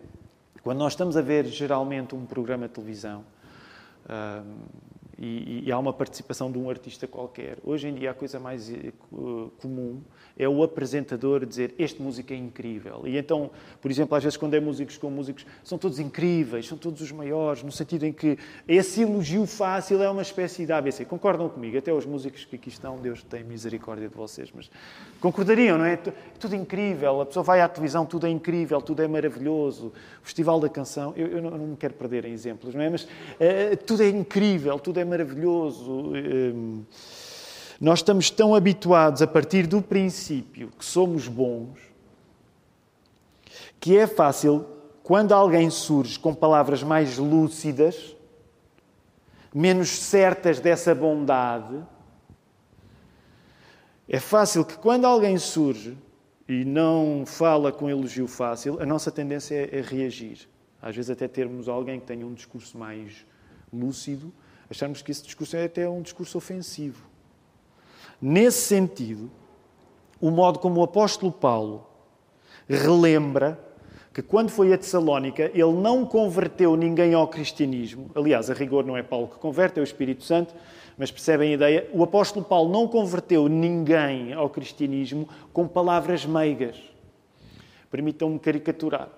quando 0.61 0.79
nós 0.79 0.93
estamos 0.93 1.15
a 1.17 1.21
ver 1.21 1.45
geralmente 1.45 2.15
um 2.15 2.25
programa 2.25 2.67
de 2.67 2.73
televisão 2.73 3.23
um, 4.09 4.55
e, 5.17 5.63
e, 5.65 5.71
há 5.71 5.77
uma 5.77 5.93
participação 5.93 6.51
de 6.51 6.57
um 6.57 6.69
artista 6.69 7.07
qualquer, 7.07 7.57
hoje 7.63 7.87
em 7.87 7.93
dia 7.93 8.11
a 8.11 8.13
coisa 8.13 8.39
mais 8.39 8.69
uh, 8.69 9.51
comum 9.61 10.01
é 10.37 10.49
o 10.49 10.63
apresentador 10.63 11.45
dizer 11.45 11.75
este 11.77 12.01
músico 12.01 12.33
é 12.33 12.35
incrível. 12.35 13.03
E 13.05 13.17
então, 13.17 13.51
por 13.81 13.91
exemplo, 13.91 14.15
às 14.15 14.23
vezes 14.23 14.37
quando 14.37 14.55
é 14.55 14.59
músicos 14.59 14.97
com 14.97 15.09
músicos, 15.09 15.45
são 15.63 15.77
todos 15.77 15.99
incríveis, 15.99 16.67
são 16.67 16.77
todos 16.77 17.01
os 17.01 17.11
maiores, 17.11 17.61
no 17.61 17.71
sentido 17.71 18.05
em 18.05 18.11
que 18.11 18.37
esse 18.67 19.01
elogio 19.01 19.45
fácil 19.45 20.01
é 20.01 20.09
uma 20.09 20.21
espécie 20.21 20.65
de 20.65 20.71
ABC. 20.71 21.05
Concordam 21.05 21.47
comigo? 21.49 21.77
Até 21.77 21.93
os 21.93 22.05
músicos 22.05 22.45
que 22.45 22.55
aqui 22.55 22.69
estão, 22.69 22.97
Deus 22.97 23.21
tem 23.23 23.43
misericórdia 23.43 24.09
de 24.09 24.15
vocês, 24.15 24.49
mas 24.53 24.71
concordariam, 25.19 25.77
não 25.77 25.85
é? 25.85 25.97
Tudo 26.39 26.55
incrível, 26.55 27.21
a 27.21 27.25
pessoa 27.25 27.43
vai 27.43 27.61
à 27.61 27.69
televisão, 27.69 28.05
tudo 28.05 28.25
é 28.25 28.29
incrível, 28.29 28.81
tudo 28.81 29.01
é 29.03 29.07
maravilhoso. 29.07 29.93
Festival 30.23 30.59
da 30.59 30.69
Canção, 30.69 31.13
eu, 31.15 31.27
eu 31.27 31.41
não, 31.41 31.51
não 31.51 31.67
me 31.67 31.77
quero 31.77 31.93
perder 31.93 32.25
em 32.25 32.33
exemplos, 32.33 32.73
não 32.73 32.81
é? 32.81 32.89
Mas 32.89 33.03
uh, 33.03 33.07
tudo 33.85 34.01
é 34.01 34.09
incrível, 34.09 34.79
tudo 34.79 34.99
é 34.99 35.02
maravilhoso. 35.05 36.11
Uh, 36.11 36.85
Nós 37.79 37.99
estamos 37.99 38.29
tão 38.29 38.55
habituados 38.55 39.21
a 39.21 39.27
partir 39.27 39.67
do 39.67 39.81
princípio 39.81 40.71
que 40.77 40.85
somos 40.85 41.27
bons, 41.27 41.79
que 43.79 43.97
é 43.97 44.07
fácil, 44.07 44.65
quando 45.03 45.33
alguém 45.33 45.69
surge 45.69 46.17
com 46.17 46.33
palavras 46.33 46.81
mais 46.81 47.17
lúcidas, 47.17 48.15
menos 49.53 49.89
certas 49.89 50.59
dessa 50.61 50.95
bondade, 50.95 51.83
é 54.07 54.19
fácil 54.19 54.63
que 54.63 54.77
quando 54.77 55.05
alguém 55.05 55.37
surge 55.37 55.97
e 56.47 56.63
não 56.63 57.23
fala 57.25 57.71
com 57.71 57.89
elogio 57.89 58.27
fácil, 58.27 58.81
a 58.81 58.85
nossa 58.85 59.11
tendência 59.11 59.55
é, 59.55 59.79
é 59.79 59.81
reagir. 59.81 60.47
Às 60.81 60.95
vezes 60.95 61.11
até 61.11 61.27
termos 61.27 61.67
alguém 61.67 61.99
que 61.99 62.05
tenha 62.05 62.25
um 62.25 62.33
discurso 62.33 62.77
mais 62.77 63.25
lúcido, 63.71 64.31
acharmos 64.73 65.01
que 65.01 65.11
esse 65.11 65.23
discurso 65.23 65.55
é 65.55 65.65
até 65.65 65.87
um 65.87 66.01
discurso 66.01 66.37
ofensivo. 66.37 67.07
Nesse 68.19 68.61
sentido, 68.63 69.29
o 70.19 70.31
modo 70.31 70.57
como 70.57 70.79
o 70.79 70.83
apóstolo 70.83 71.31
Paulo 71.31 71.87
relembra 72.67 73.59
que 74.11 74.21
quando 74.21 74.49
foi 74.49 74.73
a 74.73 74.77
Tessalónica, 74.77 75.51
ele 75.53 75.73
não 75.73 76.05
converteu 76.05 76.75
ninguém 76.75 77.13
ao 77.13 77.27
cristianismo. 77.27 78.09
Aliás, 78.15 78.49
a 78.49 78.53
rigor 78.53 78.85
não 78.85 78.97
é 78.97 79.03
Paulo 79.03 79.27
que 79.27 79.37
converte, 79.37 79.79
é 79.79 79.81
o 79.81 79.83
Espírito 79.83 80.23
Santo, 80.23 80.53
mas 80.97 81.11
percebem 81.11 81.51
a 81.51 81.53
ideia? 81.53 81.89
O 81.93 82.03
apóstolo 82.03 82.45
Paulo 82.45 82.71
não 82.71 82.87
converteu 82.87 83.47
ninguém 83.47 84.33
ao 84.33 84.49
cristianismo 84.49 85.27
com 85.51 85.67
palavras 85.67 86.25
meigas. 86.25 86.77
Permitam-me 87.89 88.39
caricaturar. 88.39 89.09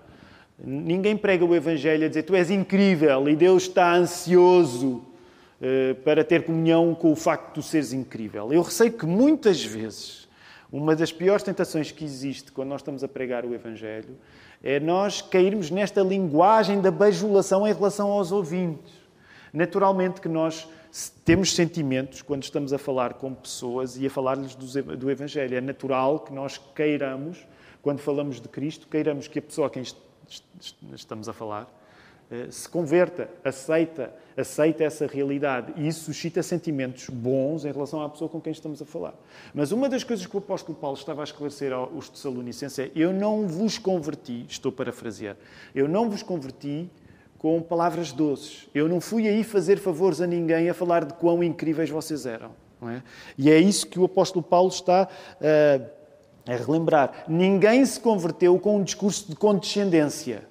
Ninguém 0.58 1.16
prega 1.18 1.44
o 1.44 1.54
Evangelho 1.54 2.06
a 2.06 2.08
dizer 2.08 2.24
tu 2.24 2.36
és 2.36 2.50
incrível 2.50 3.28
e 3.28 3.36
Deus 3.36 3.64
está 3.64 3.94
ansioso 3.94 5.15
para 6.04 6.24
ter 6.24 6.44
comunhão 6.44 6.94
com 6.94 7.12
o 7.12 7.16
facto 7.16 7.60
de 7.60 7.66
seres 7.66 7.94
incrível. 7.94 8.52
Eu 8.52 8.62
receio 8.62 8.92
que 8.92 9.06
muitas 9.06 9.64
vezes 9.64 10.28
uma 10.72 10.96
das 10.96 11.12
piores 11.12 11.44
tentações 11.44 11.92
que 11.92 12.04
existe 12.04 12.52
quando 12.52 12.70
nós 12.70 12.82
estamos 12.82 13.04
a 13.04 13.08
pregar 13.08 13.46
o 13.46 13.54
Evangelho 13.54 14.18
é 14.64 14.80
nós 14.80 15.22
cairmos 15.22 15.70
nesta 15.70 16.02
linguagem 16.02 16.82
da 16.82 16.92
bajulação 16.92 17.68
em 17.68 17.74
relação 17.74 18.12
aos 18.12 18.32
ouvintes. 18.32 18.92
Naturalmente 19.54 20.20
que 20.20 20.28
nós 20.28 20.68
temos 21.24 21.54
sentimentos 21.54 22.22
quando 22.22 22.44
estamos 22.44 22.74
a 22.74 22.78
falar 22.78 23.14
com 23.14 23.34
pessoas 23.34 23.98
e 23.98 24.06
a 24.06 24.10
falar-lhes 24.10 24.56
do 24.56 25.12
Evangelho. 25.12 25.56
É 25.56 25.62
natural 25.62 26.20
que 26.20 26.34
nós 26.34 26.58
queiramos, 26.74 27.46
quando 27.82 28.00
falamos 28.00 28.42
de 28.42 28.50
Cristo, 28.50 28.88
queiramos 28.88 29.28
que 29.28 29.40
a 29.40 29.42
pessoa 29.42 29.68
a 29.68 29.70
quem 29.70 29.84
estamos 30.94 31.30
a 31.30 31.34
falar 31.34 31.64
eh, 31.64 31.75
se 32.50 32.68
converta, 32.68 33.30
aceita, 33.44 34.14
aceita 34.36 34.84
essa 34.84 35.06
realidade. 35.06 35.74
E 35.78 35.88
isso 35.88 36.06
suscita 36.06 36.42
sentimentos 36.42 37.10
bons 37.10 37.66
em 37.66 37.72
relação 37.72 38.02
à 38.02 38.10
pessoa 38.10 38.30
com 38.30 38.42
quem 38.42 38.52
estamos 38.52 38.82
a 38.82 38.86
falar. 38.86 39.14
Mas 39.54 39.72
uma 39.72 39.88
das 39.88 40.04
coisas 40.04 40.26
que 40.26 40.36
o 40.36 40.40
apóstolo 40.40 40.78
Paulo 40.78 40.98
estava 40.98 41.22
a 41.22 41.24
esclarecer 41.24 41.72
aos 41.72 42.10
Tessalonicenses 42.10 42.80
é: 42.80 42.92
Eu 42.96 43.14
não 43.14 43.48
vos 43.48 43.78
converti, 43.78 44.46
estou 44.50 44.72
parafrasear, 44.72 45.38
eu 45.74 45.88
não 45.88 46.10
vos 46.10 46.24
converti 46.24 46.90
com 47.38 47.62
palavras 47.62 48.12
doces. 48.12 48.68
Eu 48.74 48.90
não 48.90 49.00
fui 49.00 49.28
aí 49.28 49.44
fazer 49.44 49.78
favores 49.78 50.20
a 50.20 50.26
ninguém 50.26 50.68
a 50.68 50.74
falar 50.74 51.06
de 51.06 51.14
quão 51.14 51.44
incríveis 51.44 51.90
vocês 51.90 52.26
eram. 52.26 52.52
É? 52.82 53.02
E 53.38 53.50
é 53.52 53.60
isso 53.60 53.88
que 53.88 54.00
o 54.00 54.06
apóstolo 54.06 54.44
Paulo 54.44 54.70
está 54.70 55.08
uh, 55.08 55.90
a 56.48 56.56
relembrar. 56.56 57.26
Ninguém 57.28 57.86
se 57.86 58.00
converteu 58.00 58.60
com 58.60 58.78
um 58.78 58.84
discurso 58.84 59.30
de 59.30 59.36
condescendência. 59.36 60.48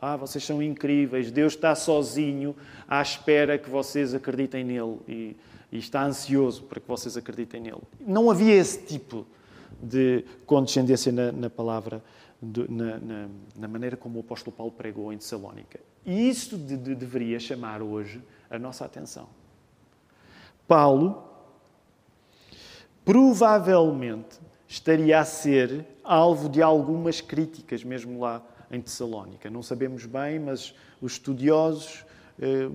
Ah, 0.00 0.16
vocês 0.16 0.42
são 0.42 0.62
incríveis, 0.62 1.30
Deus 1.30 1.52
está 1.52 1.74
sozinho 1.74 2.56
à 2.88 3.02
espera 3.02 3.58
que 3.58 3.68
vocês 3.68 4.14
acreditem 4.14 4.64
nele 4.64 4.98
e, 5.06 5.36
e 5.70 5.78
está 5.78 6.02
ansioso 6.02 6.62
para 6.62 6.80
que 6.80 6.88
vocês 6.88 7.18
acreditem 7.18 7.60
nele. 7.60 7.82
Não 8.00 8.30
havia 8.30 8.54
esse 8.54 8.82
tipo 8.86 9.26
de 9.82 10.24
condescendência 10.46 11.12
na, 11.12 11.30
na 11.30 11.50
palavra, 11.50 12.02
na, 12.40 12.98
na, 12.98 13.28
na, 13.54 13.68
maneira 13.68 13.94
como 13.94 14.18
o 14.18 14.20
apóstolo 14.20 14.56
Paulo 14.56 14.72
pregou 14.72 15.12
em 15.12 15.18
Tessalónica. 15.18 15.78
E 16.06 16.30
isso 16.30 16.56
de, 16.56 16.78
de, 16.78 16.94
deveria 16.94 17.38
chamar 17.38 17.82
hoje 17.82 18.22
a 18.48 18.58
nossa 18.58 18.86
atenção. 18.86 19.28
Paulo 20.66 21.24
provavelmente 23.04 24.38
estaria 24.66 25.20
a 25.20 25.24
ser 25.26 25.84
alvo 26.02 26.48
de 26.48 26.62
algumas 26.62 27.20
críticas, 27.20 27.84
mesmo 27.84 28.20
lá 28.20 28.42
em 28.70 28.80
Tessalónica. 28.80 29.50
Não 29.50 29.62
sabemos 29.62 30.06
bem, 30.06 30.38
mas 30.38 30.74
os 31.00 31.12
estudiosos 31.12 32.04
eh, 32.40 32.68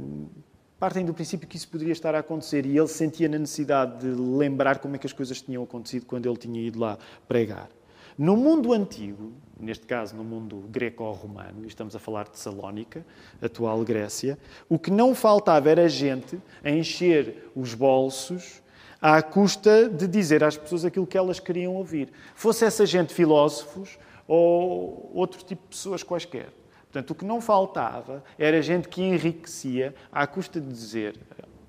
partem 0.79 1.05
do 1.05 1.13
princípio 1.13 1.47
que 1.47 1.57
isso 1.57 1.67
poderia 1.67 1.93
estar 1.93 2.13
a 2.15 2.19
acontecer 2.19 2.65
e 2.65 2.77
ele 2.77 2.87
sentia 2.87 3.29
na 3.29 3.37
necessidade 3.37 3.99
de 3.99 4.07
lembrar 4.07 4.79
como 4.79 4.95
é 4.95 4.99
que 4.99 5.07
as 5.07 5.13
coisas 5.13 5.41
tinham 5.41 5.63
acontecido 5.63 6.05
quando 6.05 6.27
ele 6.27 6.37
tinha 6.37 6.61
ido 6.61 6.79
lá 6.79 6.97
pregar. 7.27 7.69
No 8.17 8.37
mundo 8.37 8.71
antigo, 8.71 9.33
neste 9.59 9.85
caso 9.85 10.15
no 10.15 10.23
mundo 10.23 10.63
greco-romano, 10.69 11.65
estamos 11.65 11.95
a 11.95 11.99
falar 11.99 12.29
de 12.29 12.39
Salónica, 12.39 13.05
atual 13.41 13.83
Grécia, 13.83 14.37
o 14.69 14.79
que 14.79 14.89
não 14.89 15.13
faltava 15.13 15.69
era 15.69 15.89
gente 15.89 16.39
a 16.63 16.69
encher 16.69 17.51
os 17.53 17.73
bolsos 17.73 18.61
à 19.01 19.21
custa 19.21 19.89
de 19.89 20.07
dizer 20.07 20.45
às 20.45 20.55
pessoas 20.55 20.85
aquilo 20.85 21.05
que 21.05 21.17
elas 21.17 21.41
queriam 21.41 21.75
ouvir. 21.75 22.09
Fosse 22.35 22.63
essa 22.63 22.85
gente 22.85 23.13
filósofos, 23.13 23.99
ou 24.27 25.11
outro 25.13 25.43
tipo 25.43 25.63
de 25.63 25.69
pessoas 25.69 26.03
quaisquer. 26.03 26.49
Portanto, 26.83 27.11
o 27.11 27.15
que 27.15 27.25
não 27.25 27.41
faltava 27.41 28.23
era 28.37 28.61
gente 28.61 28.87
que 28.87 29.01
enriquecia 29.01 29.93
à 30.11 30.25
custa 30.25 30.61
de 30.61 30.67
dizer 30.67 31.19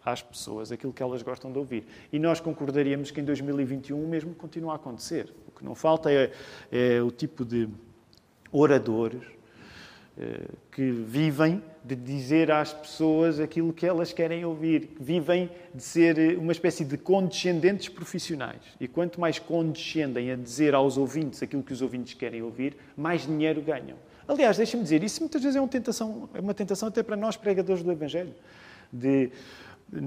às 0.04 0.22
pessoas 0.22 0.70
aquilo 0.70 0.92
que 0.92 1.02
elas 1.02 1.20
gostam 1.20 1.50
de 1.50 1.58
ouvir. 1.58 1.84
E 2.12 2.18
nós 2.18 2.38
concordaríamos 2.38 3.10
que 3.10 3.20
em 3.20 3.24
2021 3.24 4.00
o 4.00 4.06
mesmo 4.06 4.34
continua 4.36 4.74
a 4.74 4.76
acontecer. 4.76 5.34
O 5.48 5.50
que 5.50 5.64
não 5.64 5.74
falta 5.74 6.12
é, 6.12 6.30
é 6.70 7.02
o 7.02 7.10
tipo 7.10 7.44
de 7.44 7.68
oradores 8.52 9.22
eh, 10.16 10.48
que 10.70 10.92
vivem 10.92 11.60
de 11.87 11.94
dizer 11.94 12.51
às 12.51 12.72
pessoas 12.72 13.38
aquilo 13.38 13.72
que 13.72 13.87
elas 13.87 14.12
querem 14.12 14.44
ouvir, 14.44 14.90
vivem 14.99 15.49
de 15.72 15.83
ser 15.83 16.18
eh, 16.18 16.37
uma 16.37 16.51
espécie 16.51 16.85
de 16.85 16.99
condescendentes 16.99 17.88
profissionais. 17.88 18.61
E 18.81 18.88
quanto 18.88 19.20
mais 19.20 19.38
condescendem 19.38 20.33
a 20.33 20.37
dizer 20.37 20.75
aos 20.75 20.96
ouvintes 20.99 21.40
aquilo 21.44 21.62
que 21.62 21.72
os 21.72 21.81
ouvintes 21.81 22.14
querem 22.14 22.42
ouvir, 22.42 22.77
mais 22.96 23.25
dinheiro 23.25 23.62
ganham. 23.62 23.96
Aliás, 24.27 24.57
deixem-me 24.57 24.83
dizer, 24.83 25.05
isso 25.05 25.20
muitas 25.20 25.40
vezes 25.40 25.55
é 25.55 25.61
uma 25.61 25.68
tentação, 25.68 26.29
é 26.35 26.40
uma 26.40 26.55
tentação 26.55 26.88
até 26.88 27.05
para 27.05 27.14
nós 27.14 27.37
pregadores 27.37 27.85
do 27.85 27.92
Evangelho, 27.92 28.35
de 28.92 29.31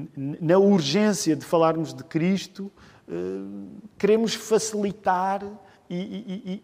na 0.05 0.57
urgência 0.57 1.37
de 1.37 1.45
falarmos 1.45 1.93
de 1.93 2.03
Cristo, 2.03 2.69
eh, 3.07 3.13
queremos 3.97 4.33
facilitar 4.33 5.41
e, 5.89 5.95
e, 5.95 6.53
e, 6.53 6.63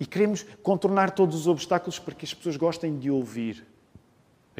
e 0.00 0.04
queremos 0.04 0.44
contornar 0.62 1.12
todos 1.12 1.34
os 1.34 1.46
obstáculos 1.46 1.98
para 1.98 2.14
que 2.14 2.26
as 2.26 2.34
pessoas 2.34 2.58
gostem 2.58 2.98
de 2.98 3.10
ouvir 3.10 3.69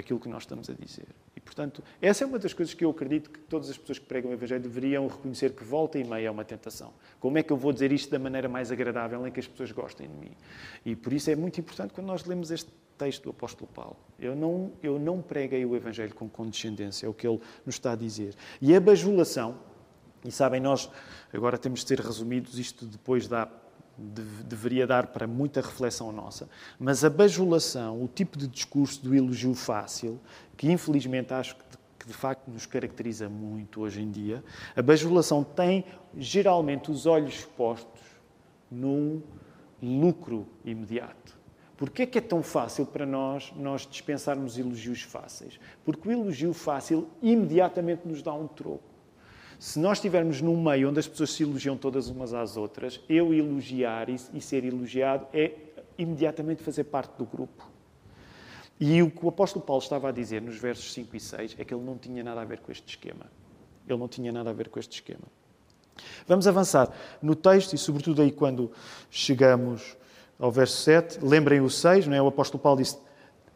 aquilo 0.01 0.19
que 0.19 0.29
nós 0.29 0.43
estamos 0.43 0.69
a 0.69 0.75
dizer. 0.75 1.07
E, 1.37 1.41
portanto, 1.41 1.83
essa 2.01 2.25
é 2.25 2.27
uma 2.27 2.39
das 2.39 2.53
coisas 2.53 2.75
que 2.75 2.85
eu 2.85 2.91
acredito 2.91 3.31
que 3.31 3.39
todas 3.41 3.71
as 3.71 3.79
pessoas 3.79 3.99
que 3.99 4.07
pregam 4.07 4.31
o 4.31 4.35
Evangelho 4.35 4.63
deveriam 4.63 5.07
reconhecer 5.07 5.53
que 5.53 5.65
volta 5.65 5.99
e 5.99 6.05
meia 6.05 6.29
é 6.29 6.31
uma 6.31 6.45
tentação. 6.45 6.93
Como 7.19 7.39
é 7.39 7.43
que 7.43 7.53
eu 7.53 7.57
vou 7.57 7.73
dizer 7.73 7.93
isto 7.93 8.11
da 8.11 8.19
maneira 8.19 8.49
mais 8.49 8.73
agradável 8.73 9.27
em 9.27 9.31
que 9.31 9.41
as 9.41 9.47
pessoas 9.47 9.71
gostem 9.73 10.09
de 10.09 10.17
mim? 10.17 10.33
E 10.85 10.97
por 10.97 11.13
isso 11.13 11.31
é 11.31 11.37
muito 11.37 11.61
importante 11.61 11.93
quando 11.93 12.07
nós 12.07 12.25
lemos 12.25 12.51
este 12.51 12.71
texto 12.99 13.25
do 13.25 13.31
apóstolo 13.31 13.71
Paulo. 13.73 13.97
Eu 14.19 14.37
não, 14.37 14.73
eu 14.83 14.99
não 14.99 15.23
preguei 15.23 15.65
o 15.65 15.75
Evangelho 15.75 16.15
com 16.15 16.29
condescendência, 16.29 17.07
é 17.07 17.09
o 17.09 17.15
que 17.15 17.27
ele 17.27 17.41
nos 17.65 17.77
está 17.77 17.93
a 17.93 17.97
dizer. 17.97 18.35
E 18.61 18.75
a 18.75 18.81
bajulação, 18.81 19.59
e 20.25 20.31
sabem, 20.31 20.61
nós 20.61 20.91
agora 21.33 21.57
temos 21.57 21.81
de 21.81 21.89
ser 21.89 22.01
resumidos, 22.01 22.59
isto 22.59 22.85
depois 22.85 23.27
dá 23.27 23.49
deveria 24.01 24.87
dar 24.87 25.09
para 25.09 25.27
muita 25.27 25.61
reflexão 25.61 26.11
nossa, 26.11 26.49
mas 26.79 27.05
a 27.05 27.11
bajulação, 27.11 28.03
o 28.03 28.09
tipo 28.09 28.39
de 28.39 28.47
discurso 28.47 29.03
do 29.03 29.15
elogio 29.15 29.55
fácil, 29.55 30.19
que 30.57 30.71
infelizmente 30.71 31.35
acho 31.35 31.55
que 31.57 32.07
de 32.07 32.15
facto 32.15 32.51
nos 32.51 32.65
caracteriza 32.65 33.29
muito 33.29 33.83
hoje 33.83 34.01
em 34.01 34.11
dia, 34.11 34.43
a 34.75 34.81
bajulação 34.81 35.45
tem 35.45 35.85
geralmente 36.17 36.91
os 36.91 37.05
olhos 37.05 37.45
postos 37.45 38.01
num 38.71 39.23
lucro 39.83 40.47
imediato. 40.65 41.39
Porquê 41.77 42.03
é 42.03 42.07
que 42.07 42.19
é 42.19 42.21
tão 42.21 42.43
fácil 42.43 42.85
para 42.85 43.07
nós 43.07 43.53
nós 43.57 43.87
dispensarmos 43.87 44.59
elogios 44.59 45.03
fáceis? 45.03 45.59
Porque 45.85 46.09
o 46.09 46.13
elogio 46.13 46.53
fácil 46.53 47.09
imediatamente 47.23 48.07
nos 48.07 48.23
dá 48.23 48.35
um 48.35 48.47
troco. 48.47 48.90
Se 49.61 49.79
nós 49.79 49.99
estivermos 49.99 50.41
num 50.41 50.59
meio 50.59 50.89
onde 50.89 51.01
as 51.01 51.07
pessoas 51.07 51.33
se 51.33 51.43
elogiam 51.43 51.77
todas 51.77 52.09
umas 52.09 52.33
às 52.33 52.57
outras, 52.57 52.99
eu 53.07 53.35
elogiar 53.35 54.09
e, 54.09 54.41
ser 54.41 54.65
elogiado 54.65 55.27
é 55.35 55.53
imediatamente 55.99 56.63
fazer 56.63 56.85
parte 56.85 57.13
do 57.19 57.27
grupo. 57.27 57.69
E 58.81 59.03
o 59.03 59.11
que 59.11 59.23
o 59.23 59.29
apóstolo 59.29 59.63
Paulo 59.63 59.83
estava 59.83 60.09
a 60.09 60.13
dizer 60.13 60.41
nos 60.41 60.57
versos 60.57 60.91
5 60.95 61.15
e 61.15 61.21
6 61.21 61.57
é 61.59 61.65
que 61.67 61.75
ele 61.75 61.85
não 61.85 61.99
tinha 61.99 62.25
nada 62.25 62.41
a 62.41 62.45
ver 62.47 62.61
com 62.61 62.73
este 62.73 62.89
esquema. 62.89 63.27
Ele 63.87 63.99
não 63.99 64.09
tinha 64.09 64.33
nada 64.33 64.49
a 64.49 64.53
ver 64.55 64.71
com 64.71 64.81
este 64.81 64.95
esquema. 64.95 65.29
Vamos 66.27 66.47
avançar 66.47 66.91
no 67.21 67.35
texto 67.35 67.75
e, 67.75 67.79
sobretudo, 67.79 68.23
aí 68.23 68.33
quando 68.33 68.73
chegamos 69.11 69.95
ao 70.39 70.51
verso 70.51 70.79
7. 70.79 71.19
Lembrem 71.23 71.61
o 71.61 71.69
6, 71.69 72.07
não 72.07 72.17
é? 72.17 72.23
O 72.23 72.29
apóstolo 72.29 72.63
Paulo 72.63 72.81
disse: 72.81 72.97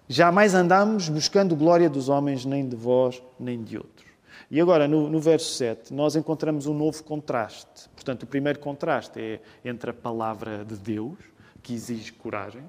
Jamais 0.07 0.53
andamos 0.53 1.09
buscando 1.09 1.57
glória 1.57 1.89
dos 1.89 2.11
homens, 2.11 2.45
nem 2.45 2.69
de 2.69 2.77
vós, 2.77 3.23
nem 3.41 3.65
de 3.65 3.79
outros. 3.79 4.04
E 4.51 4.61
agora, 4.61 4.87
no, 4.87 5.09
no, 5.09 5.21
verso 5.21 5.55
7, 5.55 5.93
nós 5.93 6.17
encontramos 6.17 6.67
um 6.67 6.75
novo 6.75 7.03
contraste. 7.03 7.89
Portanto, 7.91 8.25
o 8.25 8.27
primeiro 8.27 8.59
contraste 8.59 9.21
é 9.21 9.41
entre 9.65 9.91
a 9.91 9.95
palavra 9.95 10.65
de 10.65 10.77
Deus, 10.77 11.19
que 11.63 11.73
exige 11.73 12.13
coragem, 12.13 12.63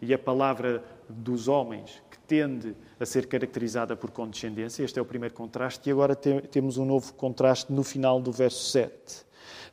e 0.00 0.12
a 0.12 0.18
palavra 0.18 0.82
dos 1.08 1.48
homens, 1.48 2.02
que 2.10 2.18
tende 2.18 2.74
a 2.98 3.06
ser 3.06 3.26
caracterizada 3.26 3.96
por 3.96 4.10
condescendência. 4.10 4.84
Este 4.84 4.98
é 4.98 5.02
o 5.02 5.04
primeiro 5.04 5.34
contraste. 5.34 5.88
E 5.88 5.92
agora 5.92 6.14
te, 6.14 6.40
temos 6.42 6.76
um 6.76 6.84
novo 6.84 7.14
contraste 7.14 7.72
no 7.72 7.82
final 7.82 8.20
do 8.20 8.32
verso 8.32 8.70
7. 8.70 9.24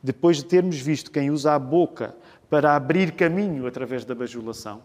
Depois 0.02 0.38
de 0.38 0.44
termos 0.44 0.80
visto 0.80 1.10
quem 1.10 1.30
usa 1.30 1.54
a 1.54 1.58
boca 1.58 2.14
para 2.48 2.74
abrir 2.74 3.12
caminho 3.12 3.66
através 3.66 4.04
da 4.04 4.14
bajulação, 4.14 4.82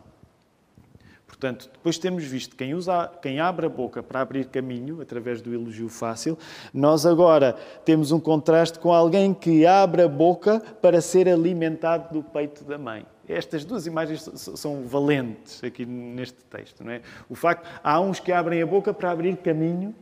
Portanto, 1.45 1.69
depois 1.71 1.93
de 1.93 2.01
termos 2.01 2.23
visto 2.23 2.55
quem, 2.55 2.73
usa, 2.73 3.07
quem 3.21 3.39
abre 3.39 3.67
a 3.67 3.69
boca 3.69 4.01
para 4.01 4.19
abrir 4.19 4.45
caminho, 4.45 4.99
através 4.99 5.43
do 5.43 5.53
elogio 5.53 5.87
fácil, 5.87 6.35
nós 6.73 7.05
agora 7.05 7.55
temos 7.85 8.11
um 8.11 8.19
contraste 8.19 8.79
com 8.79 8.91
alguém 8.91 9.31
que 9.31 9.63
abre 9.63 10.01
a 10.01 10.07
boca 10.07 10.59
para 10.81 10.99
ser 11.01 11.29
alimentado 11.29 12.11
do 12.11 12.23
peito 12.23 12.63
da 12.63 12.79
mãe. 12.79 13.05
Estas 13.29 13.63
duas 13.63 13.85
imagens 13.85 14.27
são 14.33 14.87
valentes 14.87 15.63
aqui 15.63 15.85
neste 15.85 16.43
texto. 16.45 16.83
Não 16.83 16.93
é? 16.93 17.03
O 17.29 17.35
facto, 17.35 17.69
há 17.83 18.01
uns 18.01 18.19
que 18.19 18.31
abrem 18.31 18.63
a 18.63 18.65
boca 18.65 18.91
para 18.91 19.11
abrir 19.11 19.37
caminho, 19.37 19.93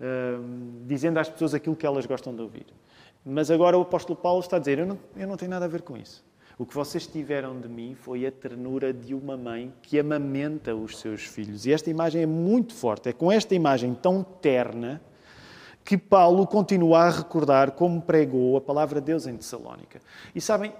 uh, 0.00 0.84
dizendo 0.84 1.18
às 1.18 1.28
pessoas 1.28 1.54
aquilo 1.54 1.76
que 1.76 1.86
elas 1.86 2.06
gostam 2.06 2.34
de 2.34 2.42
ouvir. 2.42 2.66
Mas 3.24 3.52
agora 3.52 3.78
o 3.78 3.82
apóstolo 3.82 4.18
Paulo 4.18 4.40
está 4.40 4.56
a 4.56 4.58
dizer: 4.58 4.80
eu 4.80 4.86
não, 4.86 4.98
eu 5.16 5.28
não 5.28 5.36
tenho 5.36 5.52
nada 5.52 5.66
a 5.66 5.68
ver 5.68 5.82
com 5.82 5.96
isso. 5.96 6.26
O 6.58 6.66
que 6.66 6.74
vocês 6.74 7.06
tiveram 7.06 7.60
de 7.60 7.68
mim 7.68 7.94
foi 7.94 8.26
a 8.26 8.32
ternura 8.32 8.92
de 8.92 9.14
uma 9.14 9.36
mãe 9.36 9.72
que 9.80 9.96
amamenta 9.96 10.74
os 10.74 10.98
seus 10.98 11.24
filhos. 11.24 11.64
E 11.64 11.72
esta 11.72 11.88
imagem 11.88 12.22
é 12.22 12.26
muito 12.26 12.74
forte. 12.74 13.08
É 13.08 13.12
com 13.12 13.30
esta 13.30 13.54
imagem 13.54 13.94
tão 13.94 14.24
terna 14.24 15.00
que 15.84 15.96
Paulo 15.96 16.44
continua 16.48 17.04
a 17.04 17.10
recordar 17.10 17.70
como 17.70 18.02
pregou 18.02 18.56
a 18.56 18.60
palavra 18.60 19.00
de 19.00 19.06
Deus 19.06 19.24
em 19.28 19.36
Tessalónica. 19.36 20.00
E 20.34 20.40
sabem, 20.40 20.72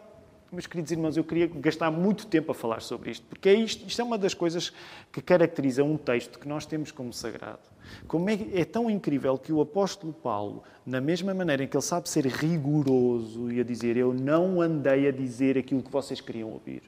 meus 0.50 0.66
queridos 0.66 0.90
irmãos, 0.90 1.16
eu 1.16 1.24
queria 1.24 1.46
gastar 1.46 1.90
muito 1.90 2.26
tempo 2.26 2.52
a 2.52 2.54
falar 2.54 2.80
sobre 2.80 3.10
isto, 3.10 3.26
porque 3.26 3.48
é 3.48 3.54
isto, 3.54 3.86
isto 3.86 4.00
é 4.00 4.04
uma 4.04 4.16
das 4.16 4.32
coisas 4.32 4.72
que 5.12 5.20
caracteriza 5.20 5.84
um 5.84 5.96
texto 5.96 6.38
que 6.38 6.48
nós 6.48 6.64
temos 6.64 6.90
como 6.90 7.12
sagrado. 7.12 7.60
Como 8.06 8.28
é, 8.30 8.38
é, 8.54 8.64
tão 8.64 8.90
incrível 8.90 9.36
que 9.36 9.52
o 9.52 9.60
apóstolo 9.60 10.12
Paulo, 10.12 10.62
na 10.86 11.00
mesma 11.00 11.34
maneira 11.34 11.64
em 11.64 11.66
que 11.66 11.76
ele 11.76 11.82
sabe 11.82 12.08
ser 12.08 12.26
rigoroso 12.26 13.52
e 13.52 13.60
a 13.60 13.64
dizer 13.64 13.96
eu 13.96 14.12
não 14.14 14.60
andei 14.60 15.08
a 15.08 15.10
dizer 15.10 15.58
aquilo 15.58 15.82
que 15.82 15.90
vocês 15.90 16.20
queriam 16.20 16.50
ouvir, 16.50 16.82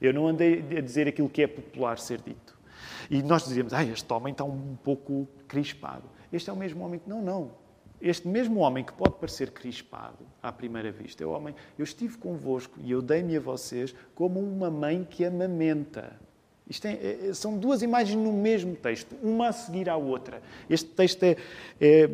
eu 0.00 0.12
não 0.12 0.28
andei 0.28 0.64
a 0.76 0.80
dizer 0.80 1.08
aquilo 1.08 1.28
que 1.28 1.42
é 1.42 1.46
popular 1.46 1.98
ser 1.98 2.20
dito. 2.20 2.56
E 3.10 3.22
nós 3.22 3.44
dizemos, 3.44 3.72
ah, 3.72 3.84
este 3.84 4.12
homem 4.12 4.32
está 4.32 4.44
um 4.44 4.76
pouco 4.82 5.28
crispado. 5.48 6.04
Este 6.32 6.50
é 6.50 6.52
o 6.52 6.56
mesmo 6.56 6.84
homem 6.84 6.98
que, 6.98 7.08
não, 7.08 7.20
não, 7.20 7.50
este 8.02 8.26
mesmo 8.26 8.58
homem 8.58 8.82
que 8.82 8.92
pode 8.92 9.14
parecer 9.14 9.52
crispado 9.52 10.26
à 10.42 10.50
primeira 10.50 10.90
vista, 10.90 11.22
é 11.22 11.26
o 11.26 11.30
homem, 11.30 11.54
eu 11.78 11.84
estive 11.84 12.18
convosco 12.18 12.74
e 12.82 12.90
eu 12.90 13.00
dei-me 13.00 13.36
a 13.36 13.40
vocês 13.40 13.94
como 14.12 14.40
uma 14.40 14.68
mãe 14.68 15.06
que 15.08 15.24
amamenta. 15.24 16.20
Isto 16.68 16.86
é, 16.86 17.28
é, 17.28 17.34
são 17.34 17.56
duas 17.56 17.80
imagens 17.80 18.16
no 18.16 18.32
mesmo 18.32 18.74
texto, 18.74 19.14
uma 19.22 19.48
a 19.48 19.52
seguir 19.52 19.88
à 19.88 19.96
outra. 19.96 20.42
Este 20.68 20.88
texto 20.90 21.22
é, 21.22 21.36
é 21.80 22.10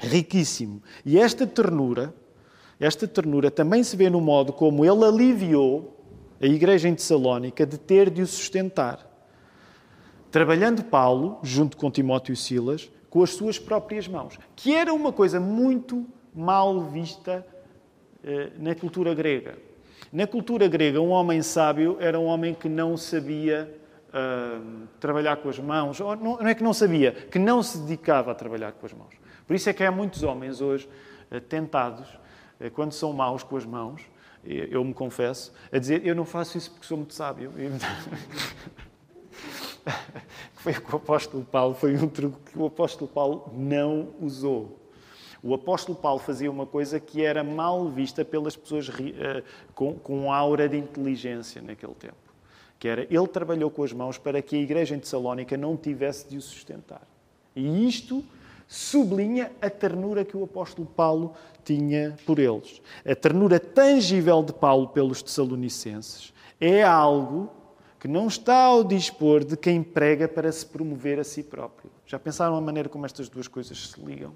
riquíssimo. 0.00 0.82
E 1.04 1.18
esta 1.18 1.46
ternura, 1.46 2.14
esta 2.78 3.08
ternura 3.08 3.50
também 3.50 3.82
se 3.82 3.96
vê 3.96 4.10
no 4.10 4.20
modo 4.20 4.52
como 4.52 4.84
ele 4.84 5.02
aliviou 5.02 5.96
a 6.38 6.46
igreja 6.46 6.88
em 6.88 6.94
Tessalónica 6.94 7.64
de 7.64 7.78
ter 7.78 8.10
de 8.10 8.20
o 8.20 8.26
sustentar. 8.26 9.06
Trabalhando 10.30 10.84
Paulo, 10.84 11.38
junto 11.42 11.78
com 11.78 11.90
Timóteo 11.90 12.34
e 12.34 12.36
Silas, 12.36 12.90
com 13.16 13.22
as 13.22 13.30
suas 13.30 13.58
próprias 13.58 14.06
mãos, 14.06 14.38
que 14.54 14.74
era 14.74 14.92
uma 14.92 15.10
coisa 15.10 15.40
muito 15.40 16.04
mal 16.34 16.82
vista 16.82 17.46
eh, 18.22 18.50
na 18.58 18.74
cultura 18.74 19.14
grega. 19.14 19.56
Na 20.12 20.26
cultura 20.26 20.68
grega, 20.68 21.00
um 21.00 21.08
homem 21.08 21.40
sábio 21.40 21.96
era 21.98 22.20
um 22.20 22.26
homem 22.26 22.52
que 22.52 22.68
não 22.68 22.94
sabia 22.94 23.74
uh, 24.08 24.86
trabalhar 25.00 25.38
com 25.38 25.48
as 25.48 25.58
mãos, 25.58 25.98
ou 25.98 26.14
não, 26.14 26.36
não, 26.36 26.46
é 26.46 26.54
que 26.54 26.62
não 26.62 26.74
sabia, 26.74 27.12
que 27.12 27.38
não 27.38 27.62
se 27.62 27.78
dedicava 27.78 28.32
a 28.32 28.34
trabalhar 28.34 28.72
com 28.72 28.84
as 28.84 28.92
mãos. 28.92 29.14
Por 29.46 29.56
isso 29.56 29.70
é 29.70 29.72
que 29.72 29.82
há 29.82 29.90
muitos 29.90 30.22
homens 30.22 30.60
hoje 30.60 30.86
uh, 31.32 31.40
tentados, 31.40 32.06
uh, 32.60 32.70
quando 32.74 32.92
são 32.92 33.14
maus 33.14 33.42
com 33.42 33.56
as 33.56 33.64
mãos, 33.64 34.02
eu 34.44 34.84
me 34.84 34.92
confesso, 34.92 35.54
a 35.72 35.78
dizer: 35.78 36.06
Eu 36.06 36.14
não 36.14 36.26
faço 36.26 36.58
isso 36.58 36.70
porque 36.70 36.86
sou 36.86 36.98
muito 36.98 37.14
sábio. 37.14 37.50
foi 40.54 40.72
o 40.72 40.80
que 40.80 40.96
apóstolo 40.96 41.44
Paulo, 41.44 41.74
foi 41.74 41.96
um 41.96 42.08
truque 42.08 42.52
que 42.52 42.58
o 42.58 42.66
apóstolo 42.66 43.10
Paulo 43.10 43.50
não 43.54 44.08
usou. 44.20 44.78
O 45.42 45.54
apóstolo 45.54 45.96
Paulo 45.96 46.18
fazia 46.18 46.50
uma 46.50 46.66
coisa 46.66 46.98
que 46.98 47.24
era 47.24 47.44
mal 47.44 47.88
vista 47.88 48.24
pelas 48.24 48.56
pessoas 48.56 48.88
uh, 48.88 48.92
com, 49.74 49.94
com 49.94 50.32
aura 50.32 50.68
de 50.68 50.76
inteligência 50.76 51.62
naquele 51.62 51.94
tempo. 51.94 52.16
Que 52.78 52.88
era, 52.88 53.02
ele 53.02 53.28
trabalhou 53.28 53.70
com 53.70 53.84
as 53.84 53.92
mãos 53.92 54.18
para 54.18 54.42
que 54.42 54.56
a 54.56 54.58
igreja 54.58 54.94
em 54.94 54.98
Tessalónica 54.98 55.56
não 55.56 55.76
tivesse 55.76 56.28
de 56.28 56.36
o 56.36 56.42
sustentar. 56.42 57.06
E 57.54 57.86
isto 57.86 58.24
sublinha 58.66 59.52
a 59.62 59.70
ternura 59.70 60.24
que 60.24 60.36
o 60.36 60.44
apóstolo 60.44 60.86
Paulo 60.86 61.34
tinha 61.64 62.16
por 62.26 62.38
eles. 62.38 62.82
A 63.08 63.14
ternura 63.14 63.60
tangível 63.60 64.42
de 64.42 64.52
Paulo 64.52 64.88
pelos 64.88 65.22
tessalonicenses 65.22 66.34
é 66.60 66.82
algo 66.82 67.50
que 67.98 68.06
não 68.06 68.26
está 68.26 68.64
ao 68.64 68.84
dispor 68.84 69.44
de 69.44 69.56
quem 69.56 69.82
prega 69.82 70.28
para 70.28 70.50
se 70.52 70.64
promover 70.66 71.18
a 71.18 71.24
si 71.24 71.42
próprio. 71.42 71.90
Já 72.06 72.18
pensaram 72.18 72.56
a 72.56 72.60
maneira 72.60 72.88
como 72.88 73.06
estas 73.06 73.28
duas 73.28 73.48
coisas 73.48 73.88
se 73.88 74.00
ligam? 74.00 74.34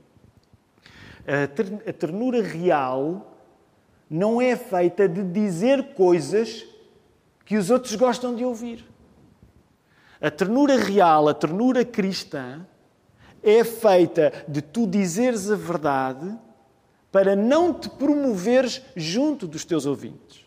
A 1.86 1.92
ternura 1.92 2.42
real 2.42 3.36
não 4.08 4.40
é 4.40 4.56
feita 4.56 5.08
de 5.08 5.22
dizer 5.22 5.94
coisas 5.94 6.66
que 7.44 7.56
os 7.56 7.70
outros 7.70 7.94
gostam 7.94 8.34
de 8.34 8.44
ouvir. 8.44 8.84
A 10.20 10.30
ternura 10.30 10.76
real, 10.76 11.28
a 11.28 11.34
ternura 11.34 11.84
cristã, 11.84 12.66
é 13.42 13.64
feita 13.64 14.32
de 14.48 14.60
tu 14.60 14.86
dizeres 14.86 15.50
a 15.50 15.56
verdade 15.56 16.36
para 17.10 17.34
não 17.34 17.72
te 17.72 17.88
promoveres 17.88 18.82
junto 18.94 19.46
dos 19.46 19.64
teus 19.64 19.86
ouvintes. 19.86 20.44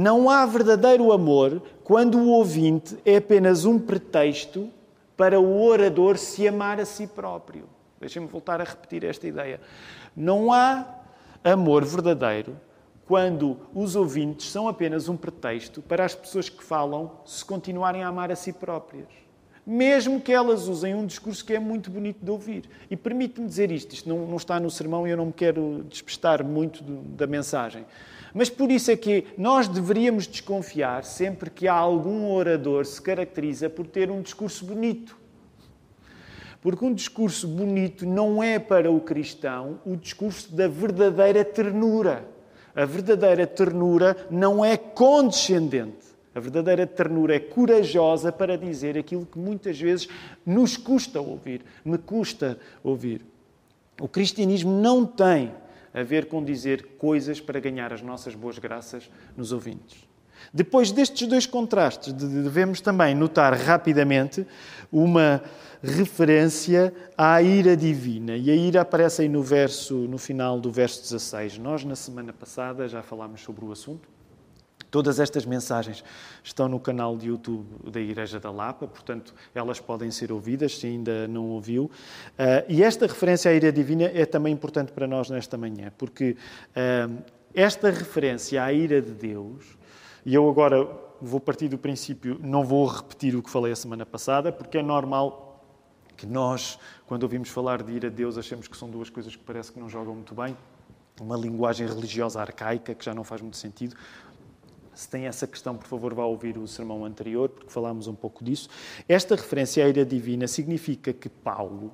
Não 0.00 0.30
há 0.30 0.46
verdadeiro 0.46 1.10
amor 1.10 1.60
quando 1.82 2.18
o 2.18 2.28
ouvinte 2.28 2.96
é 3.04 3.16
apenas 3.16 3.64
um 3.64 3.80
pretexto 3.80 4.70
para 5.16 5.40
o 5.40 5.60
orador 5.60 6.16
se 6.16 6.46
amar 6.46 6.78
a 6.78 6.84
si 6.84 7.08
próprio. 7.08 7.64
Deixem-me 7.98 8.28
voltar 8.28 8.60
a 8.60 8.64
repetir 8.64 9.02
esta 9.02 9.26
ideia. 9.26 9.60
Não 10.14 10.52
há 10.52 10.86
amor 11.42 11.84
verdadeiro 11.84 12.56
quando 13.08 13.58
os 13.74 13.96
ouvintes 13.96 14.48
são 14.48 14.68
apenas 14.68 15.08
um 15.08 15.16
pretexto 15.16 15.82
para 15.82 16.04
as 16.04 16.14
pessoas 16.14 16.48
que 16.48 16.62
falam 16.62 17.10
se 17.24 17.44
continuarem 17.44 18.04
a 18.04 18.06
amar 18.06 18.30
a 18.30 18.36
si 18.36 18.52
próprias. 18.52 19.08
Mesmo 19.66 20.20
que 20.20 20.32
elas 20.32 20.68
usem 20.68 20.94
um 20.94 21.06
discurso 21.06 21.44
que 21.44 21.54
é 21.54 21.58
muito 21.58 21.90
bonito 21.90 22.24
de 22.24 22.30
ouvir. 22.30 22.70
E 22.88 22.96
permite-me 22.96 23.48
dizer 23.48 23.72
isto, 23.72 23.94
isto 23.94 24.08
não, 24.08 24.28
não, 24.28 24.36
está 24.36 24.60
no 24.60 24.70
sermão 24.70 25.08
e 25.08 25.10
eu 25.10 25.16
não 25.16 25.26
me 25.26 25.32
quero 25.32 25.84
despistar 25.88 26.44
muito 26.44 26.84
da 26.84 27.26
mensagem. 27.26 27.84
Mas 28.34 28.50
por 28.50 28.70
isso 28.70 28.90
é 28.90 28.96
que 28.96 29.26
nós 29.36 29.68
deveríamos 29.68 30.26
desconfiar 30.26 31.04
sempre 31.04 31.50
que 31.50 31.66
há 31.66 31.74
algum 31.74 32.30
orador 32.30 32.84
se 32.84 33.00
caracteriza 33.00 33.70
por 33.70 33.86
ter 33.86 34.10
um 34.10 34.20
discurso 34.20 34.64
bonito. 34.64 35.16
Porque 36.60 36.84
um 36.84 36.92
discurso 36.92 37.46
bonito 37.46 38.04
não 38.04 38.42
é 38.42 38.58
para 38.58 38.90
o 38.90 39.00
cristão 39.00 39.80
o 39.86 39.96
discurso 39.96 40.54
da 40.54 40.66
verdadeira 40.66 41.44
ternura. 41.44 42.28
A 42.74 42.84
verdadeira 42.84 43.46
ternura 43.46 44.16
não 44.30 44.64
é 44.64 44.76
condescendente. 44.76 46.08
A 46.34 46.40
verdadeira 46.40 46.86
ternura 46.86 47.34
é 47.34 47.40
corajosa 47.40 48.30
para 48.30 48.56
dizer 48.56 48.96
aquilo 48.96 49.26
que 49.26 49.38
muitas 49.38 49.80
vezes 49.80 50.08
nos 50.46 50.76
custa 50.76 51.20
ouvir, 51.20 51.62
me 51.84 51.98
custa 51.98 52.58
ouvir. 52.84 53.24
O 54.00 54.06
cristianismo 54.06 54.70
não 54.70 55.04
tem 55.04 55.52
a 55.98 56.04
ver 56.04 56.26
com 56.26 56.44
dizer 56.44 56.96
coisas 56.98 57.40
para 57.40 57.60
ganhar 57.60 57.92
as 57.92 58.02
nossas 58.02 58.34
boas 58.34 58.58
graças 58.58 59.10
nos 59.36 59.52
ouvintes. 59.52 60.08
Depois 60.52 60.92
destes 60.92 61.26
dois 61.26 61.46
contrastes, 61.46 62.12
devemos 62.12 62.80
também 62.80 63.14
notar 63.14 63.52
rapidamente 63.54 64.46
uma 64.90 65.42
referência 65.82 66.92
à 67.16 67.42
ira 67.42 67.76
divina. 67.76 68.36
E 68.36 68.50
a 68.50 68.54
ira 68.54 68.80
aparece 68.80 69.22
aí 69.22 69.28
no, 69.28 69.42
verso, 69.42 69.94
no 69.94 70.18
final 70.18 70.60
do 70.60 70.70
verso 70.70 71.02
16. 71.02 71.58
Nós, 71.58 71.84
na 71.84 71.96
semana 71.96 72.32
passada, 72.32 72.88
já 72.88 73.02
falámos 73.02 73.42
sobre 73.42 73.64
o 73.64 73.72
assunto. 73.72 74.08
Todas 74.90 75.20
estas 75.20 75.44
mensagens 75.44 76.02
estão 76.42 76.68
no 76.68 76.80
canal 76.80 77.16
de 77.16 77.28
YouTube 77.28 77.66
da 77.90 78.00
Igreja 78.00 78.40
da 78.40 78.50
Lapa, 78.50 78.86
portanto, 78.86 79.34
elas 79.54 79.78
podem 79.80 80.10
ser 80.10 80.32
ouvidas 80.32 80.78
se 80.78 80.86
ainda 80.86 81.28
não 81.28 81.46
ouviu. 81.50 81.84
Uh, 81.84 82.64
e 82.68 82.82
esta 82.82 83.06
referência 83.06 83.50
à 83.50 83.54
ira 83.54 83.70
divina 83.70 84.04
é 84.04 84.24
também 84.24 84.52
importante 84.52 84.92
para 84.92 85.06
nós 85.06 85.28
nesta 85.28 85.58
manhã, 85.58 85.92
porque 85.98 86.36
uh, 86.70 87.22
esta 87.54 87.90
referência 87.90 88.62
à 88.62 88.72
ira 88.72 89.02
de 89.02 89.12
Deus, 89.12 89.76
e 90.24 90.34
eu 90.34 90.48
agora 90.48 90.88
vou 91.20 91.40
partir 91.40 91.68
do 91.68 91.78
princípio, 91.78 92.38
não 92.42 92.64
vou 92.64 92.86
repetir 92.86 93.34
o 93.36 93.42
que 93.42 93.50
falei 93.50 93.72
a 93.72 93.76
semana 93.76 94.06
passada, 94.06 94.52
porque 94.52 94.78
é 94.78 94.82
normal 94.82 95.62
que 96.16 96.26
nós, 96.26 96.78
quando 97.06 97.22
ouvimos 97.22 97.48
falar 97.48 97.82
de 97.82 97.92
ir 97.92 98.06
a 98.06 98.08
Deus, 98.08 98.36
achamos 98.36 98.66
que 98.66 98.76
são 98.76 98.90
duas 98.90 99.08
coisas 99.08 99.34
que 99.34 99.42
parece 99.42 99.72
que 99.72 99.78
não 99.78 99.88
jogam 99.88 100.14
muito 100.14 100.34
bem. 100.34 100.56
Uma 101.20 101.36
linguagem 101.36 101.86
religiosa 101.86 102.40
arcaica 102.40 102.94
que 102.94 103.04
já 103.04 103.14
não 103.14 103.24
faz 103.24 103.40
muito 103.40 103.56
sentido. 103.56 103.96
Se 104.98 105.08
tem 105.08 105.26
essa 105.26 105.46
questão, 105.46 105.76
por 105.76 105.86
favor, 105.86 106.12
vá 106.12 106.24
ouvir 106.24 106.58
o 106.58 106.66
sermão 106.66 107.04
anterior, 107.04 107.48
porque 107.50 107.70
falámos 107.70 108.08
um 108.08 108.16
pouco 108.16 108.42
disso. 108.42 108.68
Esta 109.08 109.36
referência 109.36 109.84
à 109.84 109.88
ira 109.88 110.04
divina 110.04 110.48
significa 110.48 111.12
que 111.12 111.28
Paulo 111.28 111.92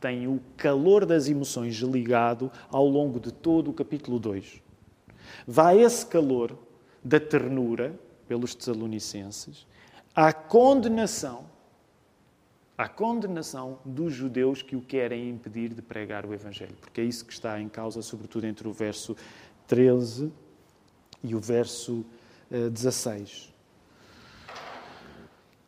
tem 0.00 0.28
o 0.28 0.40
calor 0.56 1.04
das 1.04 1.28
emoções 1.28 1.74
ligado 1.78 2.52
ao 2.70 2.86
longo 2.86 3.18
de 3.18 3.32
todo 3.32 3.72
o 3.72 3.74
capítulo 3.74 4.20
2. 4.20 4.62
Vai 5.48 5.82
esse 5.82 6.06
calor 6.06 6.56
da 7.02 7.18
ternura 7.18 7.98
pelos 8.28 8.54
Tessalonicenses 8.54 9.66
à 10.14 10.32
condenação 10.32 11.46
à 12.78 12.88
condenação 12.88 13.80
dos 13.84 14.12
judeus 14.12 14.62
que 14.62 14.76
o 14.76 14.80
querem 14.80 15.28
impedir 15.28 15.74
de 15.74 15.82
pregar 15.82 16.24
o 16.24 16.32
Evangelho, 16.32 16.76
porque 16.80 17.00
é 17.00 17.04
isso 17.04 17.24
que 17.24 17.32
está 17.32 17.60
em 17.60 17.68
causa, 17.68 18.00
sobretudo 18.00 18.46
entre 18.46 18.68
o 18.68 18.72
verso 18.72 19.16
13 19.66 20.32
e 21.24 21.34
o 21.34 21.40
verso 21.40 22.04
16. 22.70 23.48
Eh, 23.48 23.54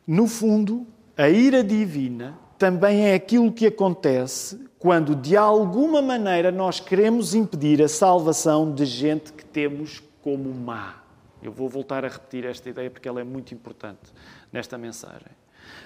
no 0.07 0.27
fundo, 0.27 0.87
a 1.17 1.29
ira 1.29 1.65
divina 1.65 2.39
também 2.59 3.07
é 3.07 3.15
aquilo 3.15 3.53
que 3.53 3.67
acontece 3.67 4.67
quando, 4.79 5.17
de 5.17 5.37
alguma 5.37 6.01
maneira, 6.01 6.53
nós 6.53 6.79
queremos 6.79 7.35
impedir 7.35 7.83
a 7.83 7.89
salvação 7.89 8.73
de 8.73 8.85
gente 8.85 9.33
que 9.33 9.45
temos 9.45 10.03
como 10.23 10.53
má. 10.55 11.03
Eu 11.43 11.53
vou 11.53 11.69
voltar 11.69 12.05
a 12.05 12.09
repetir 12.09 12.45
esta 12.45 12.69
ideia 12.69 12.91
porque 12.91 13.09
ela 13.09 13.21
é 13.21 13.25
muito 13.25 13.53
importante 13.53 14.13
nesta 14.53 14.79
mensagem. 14.79 15.29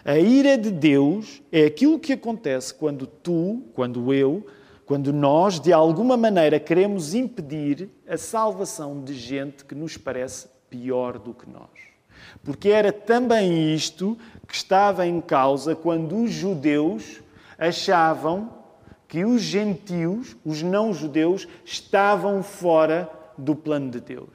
A 0.04 0.18
ira 0.18 0.58
de 0.58 0.70
Deus 0.70 1.42
é 1.50 1.64
aquilo 1.64 1.98
que 1.98 2.12
acontece 2.12 2.74
quando 2.74 3.06
tu, 3.06 3.62
quando 3.74 4.12
eu, 4.12 4.46
quando 4.84 5.12
nós, 5.12 5.60
de 5.60 5.72
alguma 5.72 6.16
maneira, 6.16 6.60
queremos 6.60 7.14
impedir 7.14 7.88
a 8.08 8.16
salvação 8.16 9.02
de 9.02 9.14
gente 9.14 9.64
que 9.64 9.74
nos 9.74 9.96
parece 9.96 10.48
pior 10.70 11.18
do 11.18 11.34
que 11.34 11.50
nós. 11.50 11.68
Porque 12.44 12.70
era 12.70 12.92
também 12.92 13.74
isto 13.74 14.16
que 14.46 14.54
estava 14.54 15.06
em 15.06 15.20
causa 15.20 15.74
quando 15.74 16.22
os 16.22 16.30
judeus 16.30 17.20
achavam 17.58 18.60
que 19.08 19.24
os 19.24 19.42
gentios, 19.42 20.36
os 20.44 20.62
não-judeus, 20.62 21.48
estavam 21.64 22.42
fora 22.42 23.10
do 23.36 23.56
plano 23.56 23.90
de 23.90 24.00
Deus. 24.00 24.30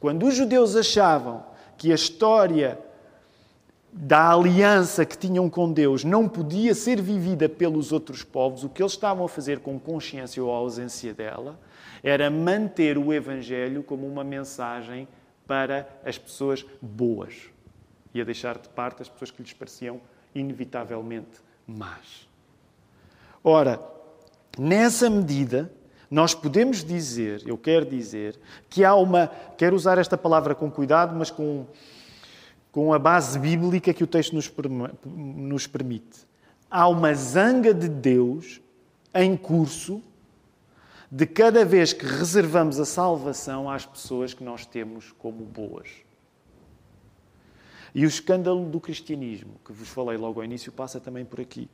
Quando 0.00 0.26
os 0.26 0.34
judeus 0.34 0.74
achavam 0.74 1.44
que 1.78 1.92
a 1.92 1.94
história 1.94 2.78
da 3.92 4.32
aliança 4.32 5.06
que 5.06 5.16
tinham 5.16 5.48
com 5.48 5.72
Deus 5.72 6.04
não 6.04 6.28
podia 6.28 6.74
ser 6.74 7.00
vivida 7.00 7.48
pelos 7.48 7.92
outros 7.92 8.22
povos, 8.22 8.64
o 8.64 8.68
que 8.68 8.82
eles 8.82 8.92
estavam 8.92 9.24
a 9.24 9.28
fazer 9.28 9.60
com 9.60 9.78
consciência 9.78 10.42
ou 10.42 10.50
ausência 10.50 11.14
dela 11.14 11.58
era 12.02 12.30
manter 12.30 12.98
o 12.98 13.12
Evangelho 13.12 13.82
como 13.82 14.06
uma 14.06 14.24
mensagem 14.24 15.06
para 15.46 15.88
as 16.04 16.18
pessoas 16.18 16.64
boas 16.80 17.50
e 18.14 18.20
a 18.20 18.24
deixar 18.24 18.58
de 18.58 18.68
parte 18.68 19.02
as 19.02 19.08
pessoas 19.08 19.30
que 19.30 19.42
lhes 19.42 19.52
pareciam 19.52 20.00
inevitavelmente 20.34 21.40
más. 21.66 22.28
Ora, 23.42 23.80
nessa 24.58 25.08
medida, 25.08 25.70
nós 26.10 26.34
podemos 26.34 26.84
dizer, 26.84 27.42
eu 27.46 27.56
quero 27.56 27.86
dizer, 27.86 28.38
que 28.68 28.84
há 28.84 28.94
uma. 28.94 29.28
Quero 29.56 29.76
usar 29.76 29.98
esta 29.98 30.16
palavra 30.16 30.54
com 30.54 30.70
cuidado, 30.70 31.14
mas 31.14 31.30
com 31.30 31.66
com 32.76 32.92
a 32.92 32.98
base 32.98 33.38
bíblica 33.38 33.94
que 33.94 34.04
o 34.04 34.06
texto 34.06 34.34
nos, 34.34 34.52
nos 35.02 35.66
permite. 35.66 36.26
Há 36.70 36.86
uma 36.88 37.14
zanga 37.14 37.72
de 37.72 37.88
Deus 37.88 38.60
em 39.14 39.34
curso 39.34 40.02
de 41.10 41.26
cada 41.26 41.64
vez 41.64 41.92
que 41.92 42.04
reservamos 42.04 42.80
a 42.80 42.84
salvação 42.84 43.70
às 43.70 43.86
pessoas 43.86 44.34
que 44.34 44.42
nós 44.42 44.66
temos 44.66 45.12
como 45.12 45.44
boas. 45.44 45.88
E 47.94 48.04
o 48.04 48.08
escândalo 48.08 48.68
do 48.68 48.80
cristianismo, 48.80 49.60
que 49.64 49.72
vos 49.72 49.88
falei 49.88 50.18
logo 50.18 50.40
ao 50.40 50.44
início, 50.44 50.70
passa 50.70 51.00
também 51.00 51.24
por 51.24 51.40
aqui. 51.40 51.68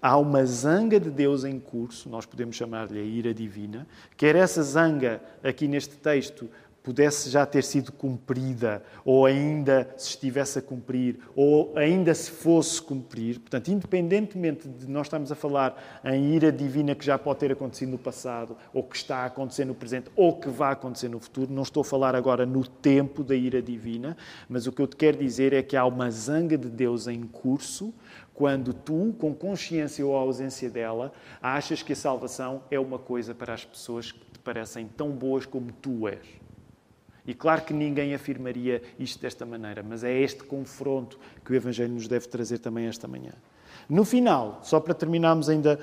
Há 0.00 0.18
uma 0.18 0.44
zanga 0.44 1.00
de 1.00 1.10
Deus 1.10 1.44
em 1.44 1.58
curso, 1.58 2.10
nós 2.10 2.26
podemos 2.26 2.54
chamar-lhe 2.54 3.00
a 3.00 3.02
ira 3.02 3.32
divina, 3.32 3.86
quer 4.16 4.36
essa 4.36 4.62
zanga, 4.62 5.22
aqui 5.42 5.66
neste 5.66 5.96
texto, 5.96 6.48
pudesse 6.84 7.30
já 7.30 7.46
ter 7.46 7.64
sido 7.64 7.90
cumprida, 7.90 8.82
ou 9.06 9.24
ainda 9.24 9.88
se 9.96 10.10
estivesse 10.10 10.58
a 10.58 10.62
cumprir, 10.62 11.18
ou 11.34 11.72
ainda 11.74 12.14
se 12.14 12.30
fosse 12.30 12.80
cumprir. 12.80 13.40
Portanto, 13.40 13.68
independentemente 13.68 14.68
de 14.68 14.86
nós 14.86 15.06
estarmos 15.06 15.32
a 15.32 15.34
falar 15.34 16.02
em 16.04 16.34
ira 16.34 16.52
divina 16.52 16.94
que 16.94 17.02
já 17.02 17.18
pode 17.18 17.40
ter 17.40 17.50
acontecido 17.50 17.88
no 17.88 17.98
passado, 17.98 18.54
ou 18.72 18.82
que 18.82 18.96
está 18.96 19.20
a 19.20 19.24
acontecer 19.24 19.64
no 19.64 19.74
presente, 19.74 20.10
ou 20.14 20.36
que 20.36 20.50
vai 20.50 20.74
acontecer 20.74 21.08
no 21.08 21.18
futuro, 21.18 21.50
não 21.50 21.62
estou 21.62 21.80
a 21.80 21.84
falar 21.84 22.14
agora 22.14 22.44
no 22.44 22.66
tempo 22.68 23.24
da 23.24 23.34
ira 23.34 23.62
divina, 23.62 24.14
mas 24.46 24.66
o 24.66 24.72
que 24.72 24.82
eu 24.82 24.86
te 24.86 24.96
quero 24.96 25.16
dizer 25.16 25.54
é 25.54 25.62
que 25.62 25.78
há 25.78 25.86
uma 25.86 26.10
zanga 26.10 26.58
de 26.58 26.68
Deus 26.68 27.08
em 27.08 27.22
curso 27.22 27.94
quando 28.34 28.74
tu, 28.74 29.14
com 29.18 29.32
consciência 29.32 30.04
ou 30.04 30.14
ausência 30.14 30.68
dela, 30.68 31.12
achas 31.40 31.82
que 31.82 31.94
a 31.94 31.96
salvação 31.96 32.62
é 32.70 32.78
uma 32.78 32.98
coisa 32.98 33.34
para 33.34 33.54
as 33.54 33.64
pessoas 33.64 34.12
que 34.12 34.18
te 34.18 34.38
parecem 34.40 34.86
tão 34.86 35.12
boas 35.12 35.46
como 35.46 35.72
tu 35.72 36.06
és. 36.06 36.43
E 37.26 37.34
claro 37.34 37.62
que 37.62 37.72
ninguém 37.72 38.14
afirmaria 38.14 38.82
isto 38.98 39.20
desta 39.20 39.46
maneira, 39.46 39.82
mas 39.82 40.04
é 40.04 40.12
este 40.12 40.44
confronto 40.44 41.18
que 41.44 41.52
o 41.52 41.54
Evangelho 41.54 41.92
nos 41.92 42.06
deve 42.06 42.28
trazer 42.28 42.58
também 42.58 42.86
esta 42.86 43.08
manhã. 43.08 43.32
No 43.88 44.04
final, 44.04 44.60
só 44.62 44.78
para 44.78 44.94
terminarmos 44.94 45.48
ainda 45.48 45.78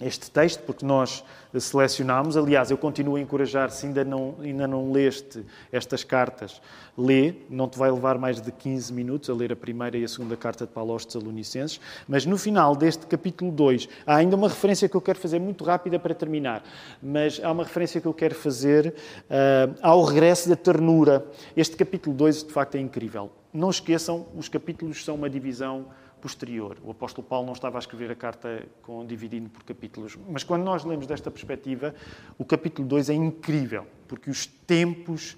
este 0.00 0.30
texto, 0.30 0.62
porque 0.62 0.84
nós 0.84 1.24
selecionámos. 1.58 2.36
Aliás, 2.36 2.70
eu 2.70 2.78
continuo 2.78 3.16
a 3.16 3.20
encorajar, 3.20 3.70
se 3.70 3.86
ainda 3.86 4.04
não, 4.04 4.34
ainda 4.40 4.66
não 4.66 4.92
leste 4.92 5.44
estas 5.72 6.04
cartas, 6.04 6.60
lê, 6.96 7.34
não 7.48 7.68
te 7.68 7.78
vai 7.78 7.90
levar 7.90 8.18
mais 8.18 8.40
de 8.40 8.52
15 8.52 8.92
minutos 8.92 9.30
a 9.30 9.34
ler 9.34 9.52
a 9.52 9.56
primeira 9.56 9.96
e 9.96 10.04
a 10.04 10.08
segunda 10.08 10.36
carta 10.36 10.66
de 10.66 10.72
Paulo 10.72 10.92
aos 10.92 11.04
Tessalonicenses, 11.04 11.80
mas 12.06 12.26
no 12.26 12.36
final 12.36 12.76
deste 12.76 13.06
capítulo 13.06 13.50
2, 13.50 13.88
há 14.06 14.16
ainda 14.16 14.36
uma 14.36 14.48
referência 14.48 14.88
que 14.88 14.96
eu 14.96 15.00
quero 15.00 15.18
fazer 15.18 15.38
muito 15.38 15.64
rápida 15.64 15.98
para 15.98 16.14
terminar, 16.14 16.62
mas 17.02 17.40
há 17.42 17.50
uma 17.50 17.64
referência 17.64 18.00
que 18.00 18.06
eu 18.06 18.14
quero 18.14 18.34
fazer 18.34 18.94
uh, 19.30 19.74
ao 19.80 20.04
regresso 20.04 20.48
da 20.48 20.56
ternura. 20.56 21.26
Este 21.56 21.76
capítulo 21.76 22.14
2, 22.16 22.44
de 22.44 22.52
facto, 22.52 22.74
é 22.74 22.80
incrível. 22.80 23.30
Não 23.52 23.70
esqueçam, 23.70 24.26
os 24.36 24.48
capítulos 24.48 25.04
são 25.04 25.14
uma 25.14 25.30
divisão 25.30 25.86
posterior. 26.18 26.76
O 26.84 26.90
apóstolo 26.90 27.26
Paulo 27.26 27.46
não 27.46 27.52
estava 27.52 27.78
a 27.78 27.80
escrever 27.80 28.10
a 28.10 28.14
carta 28.14 28.66
com, 28.82 29.06
dividindo 29.06 29.48
por 29.48 29.62
capítulos. 29.62 30.18
Mas 30.28 30.44
quando 30.44 30.62
nós 30.62 30.84
lemos 30.84 31.06
desta 31.06 31.30
perspectiva, 31.30 31.94
o 32.36 32.44
capítulo 32.44 32.86
2 32.86 33.10
é 33.10 33.14
incrível, 33.14 33.86
porque 34.06 34.30
os 34.30 34.46
tempos, 34.46 35.36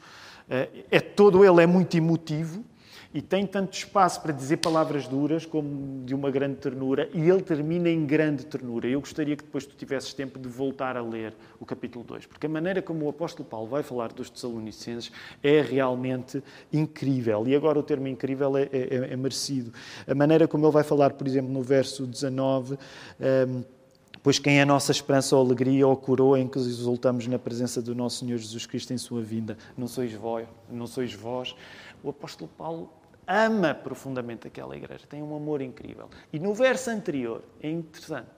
eh, 0.48 0.84
é 0.90 1.00
todo 1.00 1.44
ele 1.44 1.62
é 1.62 1.66
muito 1.66 1.96
emotivo, 1.96 2.64
e 3.12 3.20
tem 3.20 3.46
tanto 3.46 3.72
espaço 3.72 4.20
para 4.20 4.32
dizer 4.32 4.58
palavras 4.58 5.08
duras 5.08 5.44
como 5.44 6.04
de 6.04 6.14
uma 6.14 6.30
grande 6.30 6.56
ternura, 6.56 7.08
e 7.12 7.28
ele 7.28 7.42
termina 7.42 7.88
em 7.88 8.06
grande 8.06 8.46
ternura. 8.46 8.86
Eu 8.86 9.00
gostaria 9.00 9.36
que 9.36 9.42
depois 9.42 9.66
tu 9.66 9.74
tivesses 9.74 10.14
tempo 10.14 10.38
de 10.38 10.48
voltar 10.48 10.96
a 10.96 11.02
ler 11.02 11.34
o 11.58 11.66
capítulo 11.66 12.04
2, 12.04 12.26
porque 12.26 12.46
a 12.46 12.48
maneira 12.48 12.80
como 12.80 13.06
o 13.06 13.08
apóstolo 13.08 13.48
Paulo 13.48 13.66
vai 13.66 13.82
falar 13.82 14.12
dos 14.12 14.30
Tessalonicenses 14.30 15.10
é 15.42 15.60
realmente 15.60 16.42
incrível. 16.72 17.46
E 17.46 17.56
agora 17.56 17.78
o 17.78 17.82
termo 17.82 18.06
incrível 18.06 18.56
é, 18.56 18.62
é, 18.72 19.12
é 19.12 19.16
merecido. 19.16 19.72
A 20.06 20.14
maneira 20.14 20.46
como 20.46 20.64
ele 20.64 20.72
vai 20.72 20.84
falar, 20.84 21.12
por 21.14 21.26
exemplo, 21.26 21.52
no 21.52 21.62
verso 21.62 22.06
19. 22.06 22.78
Um, 23.20 23.79
Pois 24.22 24.38
quem 24.38 24.58
é 24.58 24.62
a 24.62 24.66
nossa 24.66 24.92
esperança 24.92 25.34
ou 25.34 25.44
alegria 25.44 25.86
ou 25.86 25.96
coroa 25.96 26.38
em 26.38 26.46
que 26.46 26.58
exultamos 26.58 27.26
na 27.26 27.38
presença 27.38 27.80
do 27.80 27.94
nosso 27.94 28.18
Senhor 28.18 28.36
Jesus 28.36 28.66
Cristo 28.66 28.92
em 28.92 28.98
sua 28.98 29.22
vinda? 29.22 29.56
Não 29.76 29.88
sois 29.88 30.12
vós, 30.12 30.46
não 30.68 30.86
sois 30.86 31.14
vós. 31.14 31.54
O 32.02 32.10
apóstolo 32.10 32.50
Paulo 32.58 32.92
ama 33.26 33.74
profundamente 33.74 34.46
aquela 34.46 34.76
igreja, 34.76 35.06
tem 35.08 35.22
um 35.22 35.34
amor 35.34 35.62
incrível. 35.62 36.10
E 36.32 36.38
no 36.38 36.52
verso 36.52 36.90
anterior, 36.90 37.42
é 37.62 37.70
interessante, 37.70 38.28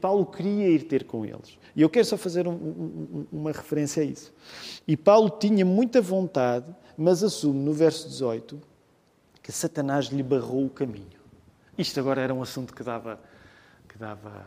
Paulo 0.00 0.26
queria 0.26 0.68
ir 0.68 0.84
ter 0.84 1.04
com 1.04 1.24
eles. 1.24 1.56
E 1.76 1.82
eu 1.82 1.88
quero 1.88 2.04
só 2.04 2.16
fazer 2.16 2.48
um, 2.48 2.52
um, 2.52 3.26
uma 3.30 3.52
referência 3.52 4.02
a 4.02 4.06
isso. 4.06 4.32
E 4.86 4.96
Paulo 4.96 5.30
tinha 5.30 5.64
muita 5.64 6.00
vontade, 6.00 6.74
mas 6.96 7.22
assume 7.22 7.60
no 7.60 7.72
verso 7.72 8.08
18 8.08 8.60
que 9.40 9.52
Satanás 9.52 10.06
lhe 10.06 10.22
barrou 10.22 10.66
o 10.66 10.70
caminho. 10.70 11.18
Isto 11.76 12.00
agora 12.00 12.20
era 12.20 12.34
um 12.34 12.42
assunto 12.42 12.74
que 12.74 12.82
dava. 12.82 13.20
Que 13.88 13.96
dava 13.96 14.44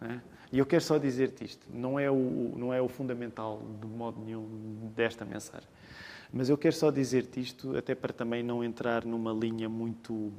né? 0.00 0.22
E 0.50 0.58
eu 0.58 0.66
quero 0.66 0.82
só 0.82 0.98
dizer-te 0.98 1.44
isto: 1.44 1.66
não 1.72 1.98
é, 1.98 2.10
o, 2.10 2.54
não 2.56 2.72
é 2.72 2.80
o 2.80 2.88
fundamental 2.88 3.62
de 3.80 3.86
modo 3.86 4.20
nenhum 4.20 4.90
desta 4.94 5.24
mensagem. 5.24 5.68
Mas 6.32 6.48
eu 6.48 6.58
quero 6.58 6.74
só 6.74 6.90
dizer-te 6.90 7.40
isto, 7.40 7.76
até 7.76 7.94
para 7.94 8.12
também 8.12 8.42
não 8.42 8.62
entrar 8.62 9.04
numa 9.04 9.32
linha 9.32 9.68
muito 9.68 10.32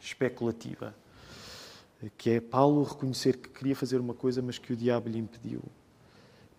especulativa, 0.00 0.94
que 2.16 2.30
é 2.30 2.40
Paulo 2.40 2.82
reconhecer 2.82 3.36
que 3.36 3.48
queria 3.48 3.76
fazer 3.76 3.98
uma 3.98 4.14
coisa, 4.14 4.40
mas 4.40 4.58
que 4.58 4.72
o 4.72 4.76
diabo 4.76 5.08
lhe 5.08 5.18
impediu. 5.18 5.62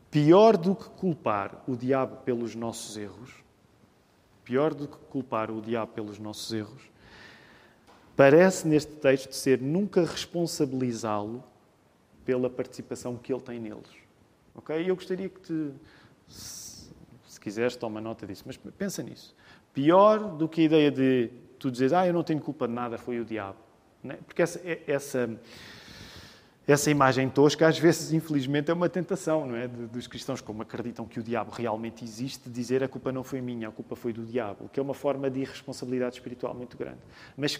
Pior 0.10 0.56
do 0.56 0.76
que 0.76 0.88
culpar 0.90 1.64
o 1.68 1.76
diabo 1.76 2.18
pelos 2.18 2.54
nossos 2.54 2.96
erros, 2.96 3.44
pior 4.44 4.74
do 4.74 4.88
que 4.88 4.98
culpar 5.10 5.50
o 5.50 5.60
diabo 5.60 5.92
pelos 5.94 6.20
nossos 6.20 6.54
erros, 6.54 6.84
parece 8.16 8.68
neste 8.68 8.92
texto 8.94 9.32
ser 9.34 9.60
nunca 9.60 10.06
responsabilizá-lo 10.06 11.44
pela 12.26 12.50
participação 12.50 13.18
que 13.18 13.34
ele 13.34 13.42
tem 13.42 13.60
neles. 13.60 13.90
Ok? 14.56 14.90
Eu 14.90 14.96
gostaria 14.96 15.30
que 15.30 15.40
te, 15.42 15.72
se, 16.28 16.90
se 17.28 17.40
quiseres, 17.40 17.76
toma 17.76 18.00
nota 18.00 18.26
disso, 18.26 18.44
mas 18.46 18.58
pensa 18.58 19.02
nisso. 19.02 19.36
Pior 19.74 20.20
do 20.36 20.48
que 20.48 20.62
a 20.62 20.64
ideia 20.64 20.92
de 20.92 21.32
tu 21.58 21.72
dizes, 21.72 21.94
ah, 21.94 22.06
eu 22.06 22.14
não 22.14 22.24
tenho 22.24 22.42
culpa 22.42 22.68
de 22.68 22.74
nada, 22.74 22.98
foi 22.98 23.20
o 23.20 23.26
diabo. 23.26 23.58
É? 24.04 24.14
Porque 24.14 24.42
essa, 24.42 24.60
essa, 24.86 25.40
essa 26.68 26.92
imagem 26.92 27.30
tosca, 27.30 27.68
às 27.68 27.78
vezes, 27.78 28.12
infelizmente, 28.12 28.70
é 28.70 28.74
uma 28.74 28.90
tentação 28.90 29.48
não 29.48 29.56
é? 29.56 29.68
dos 29.68 30.06
cristãos, 30.08 30.42
como 30.42 30.62
acreditam 30.62 31.06
que 31.06 31.20
o 31.20 31.24
diabo 31.24 31.52
realmente 31.52 32.04
existe, 32.04 32.50
dizer 32.50 32.84
a 32.84 32.88
culpa 32.88 33.12
não 33.12 33.24
foi 33.24 33.40
minha, 33.42 33.70
a 33.70 33.72
culpa 33.72 33.96
foi 33.96 34.12
do 34.12 34.26
diabo, 34.26 34.70
que 34.72 34.80
é 34.80 34.84
uma 34.84 34.94
forma 34.94 35.30
de 35.30 35.40
irresponsabilidade 35.40 36.16
espiritual 36.16 36.54
muito 36.54 36.78
grande. 36.78 37.00
Mas 37.38 37.60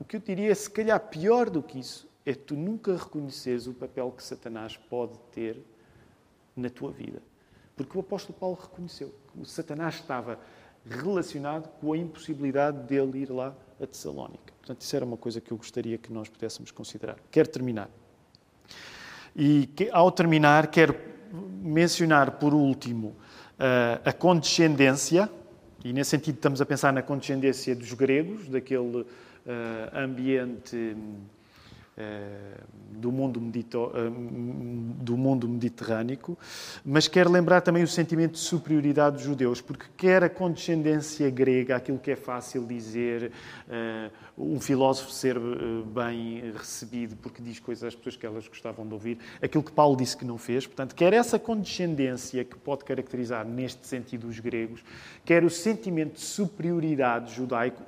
o 0.00 0.04
que 0.04 0.16
eu 0.16 0.20
diria, 0.20 0.54
se 0.54 0.68
calhar 0.68 0.98
pior 0.98 1.48
do 1.48 1.62
que 1.62 1.78
isso, 1.78 2.07
é 2.28 2.34
tu 2.34 2.54
nunca 2.54 2.94
reconheceres 2.94 3.66
o 3.66 3.72
papel 3.72 4.12
que 4.14 4.22
Satanás 4.22 4.76
pode 4.76 5.18
ter 5.32 5.64
na 6.54 6.68
tua 6.68 6.92
vida. 6.92 7.22
Porque 7.74 7.96
o 7.96 8.02
apóstolo 8.02 8.38
Paulo 8.38 8.58
reconheceu 8.60 9.14
que 9.32 9.40
o 9.40 9.46
Satanás 9.46 9.94
estava 9.94 10.38
relacionado 10.84 11.70
com 11.80 11.94
a 11.94 11.96
impossibilidade 11.96 12.86
dele 12.86 13.20
ir 13.20 13.30
lá 13.30 13.56
a 13.80 13.86
Tessalónica. 13.86 14.52
Portanto, 14.58 14.82
isso 14.82 14.94
era 14.94 15.06
uma 15.06 15.16
coisa 15.16 15.40
que 15.40 15.50
eu 15.50 15.56
gostaria 15.56 15.96
que 15.96 16.12
nós 16.12 16.28
pudéssemos 16.28 16.70
considerar. 16.70 17.16
Quero 17.30 17.48
terminar. 17.48 17.88
E 19.34 19.66
ao 19.90 20.12
terminar, 20.12 20.66
quero 20.66 20.94
mencionar 21.32 22.32
por 22.32 22.52
último 22.52 23.16
a 24.04 24.12
condescendência, 24.12 25.30
e 25.82 25.94
nesse 25.94 26.10
sentido 26.10 26.34
estamos 26.34 26.60
a 26.60 26.66
pensar 26.66 26.92
na 26.92 27.00
condescendência 27.00 27.74
dos 27.74 27.94
gregos, 27.94 28.50
daquele 28.50 29.06
ambiente 29.94 30.76
eh, 30.76 31.37
do 32.90 33.12
mundo, 33.12 33.40
eh, 33.40 34.10
do 35.02 35.16
mundo 35.16 35.48
mediterrâneo, 35.48 36.36
mas 36.84 37.06
quero 37.06 37.30
lembrar 37.30 37.60
também 37.60 37.82
o 37.82 37.88
sentimento 37.88 38.32
de 38.32 38.38
superioridade 38.38 39.16
dos 39.16 39.24
judeus, 39.24 39.60
porque 39.60 39.86
quer 39.96 40.24
a 40.24 40.28
condescendência 40.28 41.30
grega, 41.30 41.76
aquilo 41.76 41.98
que 41.98 42.10
é 42.10 42.16
fácil 42.16 42.66
dizer, 42.66 43.30
eh, 43.68 44.10
um 44.38 44.60
filósofo 44.60 45.10
ser 45.10 45.36
bem 45.86 46.52
recebido 46.52 47.16
porque 47.16 47.42
diz 47.42 47.58
coisas 47.58 47.84
às 47.84 47.94
pessoas 47.94 48.16
que 48.16 48.24
elas 48.24 48.46
gostavam 48.46 48.86
de 48.86 48.94
ouvir, 48.94 49.18
aquilo 49.42 49.64
que 49.64 49.72
Paulo 49.72 49.96
disse 49.96 50.16
que 50.16 50.24
não 50.24 50.38
fez, 50.38 50.66
portanto, 50.66 50.94
quer 50.94 51.12
essa 51.12 51.38
condescendência 51.38 52.44
que 52.44 52.56
pode 52.56 52.84
caracterizar 52.84 53.44
neste 53.44 53.86
sentido 53.86 54.28
os 54.28 54.38
gregos, 54.38 54.84
quer 55.24 55.42
o 55.42 55.50
sentimento 55.50 56.14
de 56.14 56.20
superioridade 56.20 57.34
judaico, 57.34 57.82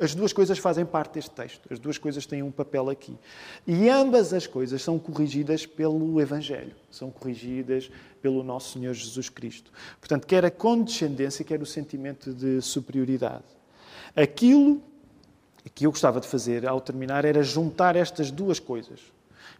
as 0.00 0.14
duas 0.14 0.32
coisas 0.32 0.58
fazem 0.58 0.84
parte 0.84 1.14
deste 1.14 1.30
texto, 1.30 1.68
as 1.70 1.78
duas 1.78 1.98
coisas 1.98 2.26
têm 2.26 2.42
um 2.42 2.50
papel 2.50 2.90
aqui. 2.90 3.16
E 3.66 3.88
ambas 3.88 4.32
as 4.32 4.46
coisas 4.46 4.82
são 4.82 4.98
corrigidas 4.98 5.64
pelo 5.64 6.20
Evangelho, 6.20 6.74
são 6.90 7.10
corrigidas 7.10 7.90
pelo 8.20 8.42
nosso 8.42 8.72
Senhor 8.72 8.92
Jesus 8.92 9.28
Cristo. 9.28 9.70
Portanto, 10.00 10.26
quer 10.26 10.44
a 10.44 10.50
condescendência, 10.50 11.44
quer 11.44 11.62
o 11.62 11.66
sentimento 11.66 12.32
de 12.32 12.60
superioridade. 12.60 13.44
Aquilo 14.16 14.82
que 15.74 15.86
eu 15.86 15.90
gostava 15.90 16.20
de 16.20 16.26
fazer 16.26 16.66
ao 16.66 16.80
terminar 16.80 17.24
era 17.24 17.42
juntar 17.42 17.96
estas 17.96 18.30
duas 18.30 18.58
coisas 18.58 19.00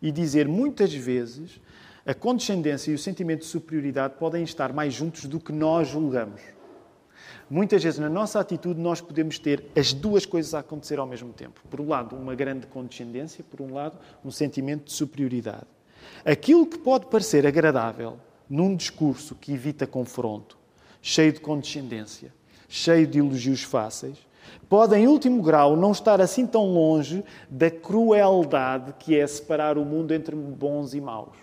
e 0.00 0.10
dizer 0.10 0.46
muitas 0.46 0.92
vezes 0.92 1.60
a 2.04 2.14
condescendência 2.14 2.92
e 2.92 2.94
o 2.94 2.98
sentimento 2.98 3.40
de 3.40 3.46
superioridade 3.46 4.14
podem 4.18 4.44
estar 4.44 4.72
mais 4.72 4.94
juntos 4.94 5.24
do 5.24 5.40
que 5.40 5.52
nós 5.52 5.88
julgamos. 5.88 6.40
Muitas 7.48 7.82
vezes, 7.82 7.98
na 7.98 8.08
nossa 8.08 8.40
atitude, 8.40 8.80
nós 8.80 9.00
podemos 9.00 9.38
ter 9.38 9.64
as 9.76 9.92
duas 9.92 10.26
coisas 10.26 10.52
a 10.54 10.60
acontecer 10.60 10.98
ao 10.98 11.06
mesmo 11.06 11.32
tempo. 11.32 11.60
Por 11.70 11.80
um 11.80 11.88
lado, 11.88 12.16
uma 12.16 12.34
grande 12.34 12.66
condescendência, 12.66 13.44
por 13.48 13.60
um 13.60 13.72
lado, 13.72 13.96
um 14.24 14.30
sentimento 14.30 14.84
de 14.84 14.92
superioridade. 14.92 15.66
Aquilo 16.24 16.66
que 16.66 16.78
pode 16.78 17.06
parecer 17.06 17.46
agradável 17.46 18.18
num 18.48 18.74
discurso 18.74 19.34
que 19.34 19.52
evita 19.52 19.86
confronto, 19.86 20.58
cheio 21.00 21.32
de 21.32 21.40
condescendência, 21.40 22.32
cheio 22.68 23.06
de 23.06 23.18
elogios 23.18 23.62
fáceis, 23.62 24.25
pode, 24.68 24.96
em 24.96 25.06
último 25.06 25.42
grau, 25.42 25.76
não 25.76 25.92
estar 25.92 26.20
assim 26.20 26.46
tão 26.46 26.66
longe 26.72 27.24
da 27.48 27.70
crueldade 27.70 28.94
que 28.98 29.18
é 29.18 29.26
separar 29.26 29.78
o 29.78 29.85
mundo 29.85 30.12
entre 30.12 30.35
bons 30.35 30.94
e 30.94 31.00
maus. 31.00 31.37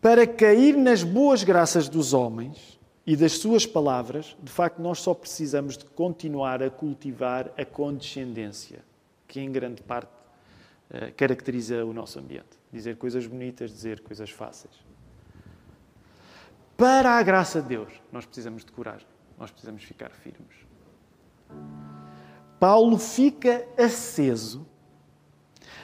Para 0.00 0.26
cair 0.26 0.76
nas 0.76 1.02
boas 1.02 1.42
graças 1.42 1.88
dos 1.88 2.12
homens, 2.12 2.76
e 3.06 3.14
das 3.14 3.34
suas 3.34 3.64
palavras, 3.64 4.36
de 4.42 4.50
facto, 4.50 4.82
nós 4.82 4.98
só 4.98 5.14
precisamos 5.14 5.78
de 5.78 5.84
continuar 5.84 6.60
a 6.60 6.68
cultivar 6.68 7.52
a 7.56 7.64
condescendência, 7.64 8.80
que 9.28 9.38
em 9.38 9.52
grande 9.52 9.80
parte 9.80 10.10
uh, 10.90 11.14
caracteriza 11.16 11.84
o 11.84 11.92
nosso 11.92 12.18
ambiente. 12.18 12.58
Dizer 12.72 12.96
coisas 12.96 13.24
bonitas, 13.24 13.70
dizer 13.70 14.00
coisas 14.00 14.28
fáceis. 14.30 14.74
Para 16.76 17.12
a 17.12 17.22
graça 17.22 17.62
de 17.62 17.68
Deus, 17.68 17.92
nós 18.10 18.26
precisamos 18.26 18.64
de 18.64 18.72
coragem, 18.72 19.06
nós 19.38 19.50
precisamos 19.50 19.82
ficar 19.82 20.10
firmes. 20.10 20.56
Paulo 22.58 22.98
fica 22.98 23.66
aceso 23.78 24.66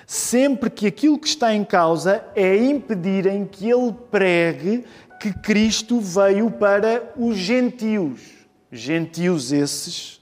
sempre 0.07 0.69
que 0.71 0.87
aquilo 0.87 1.19
que 1.19 1.29
está 1.29 1.55
em 1.55 1.65
causa 1.65 2.25
é 2.35 2.57
impedirem 2.57 3.47
que 3.47 3.71
ele 3.71 3.93
pregue 4.11 4.85
que 5.21 5.33
Cristo 5.33 6.01
veio 6.01 6.51
para 6.51 7.13
os 7.17 7.37
gentios. 7.37 8.47
Gentios 8.71 9.53
esses 9.53 10.21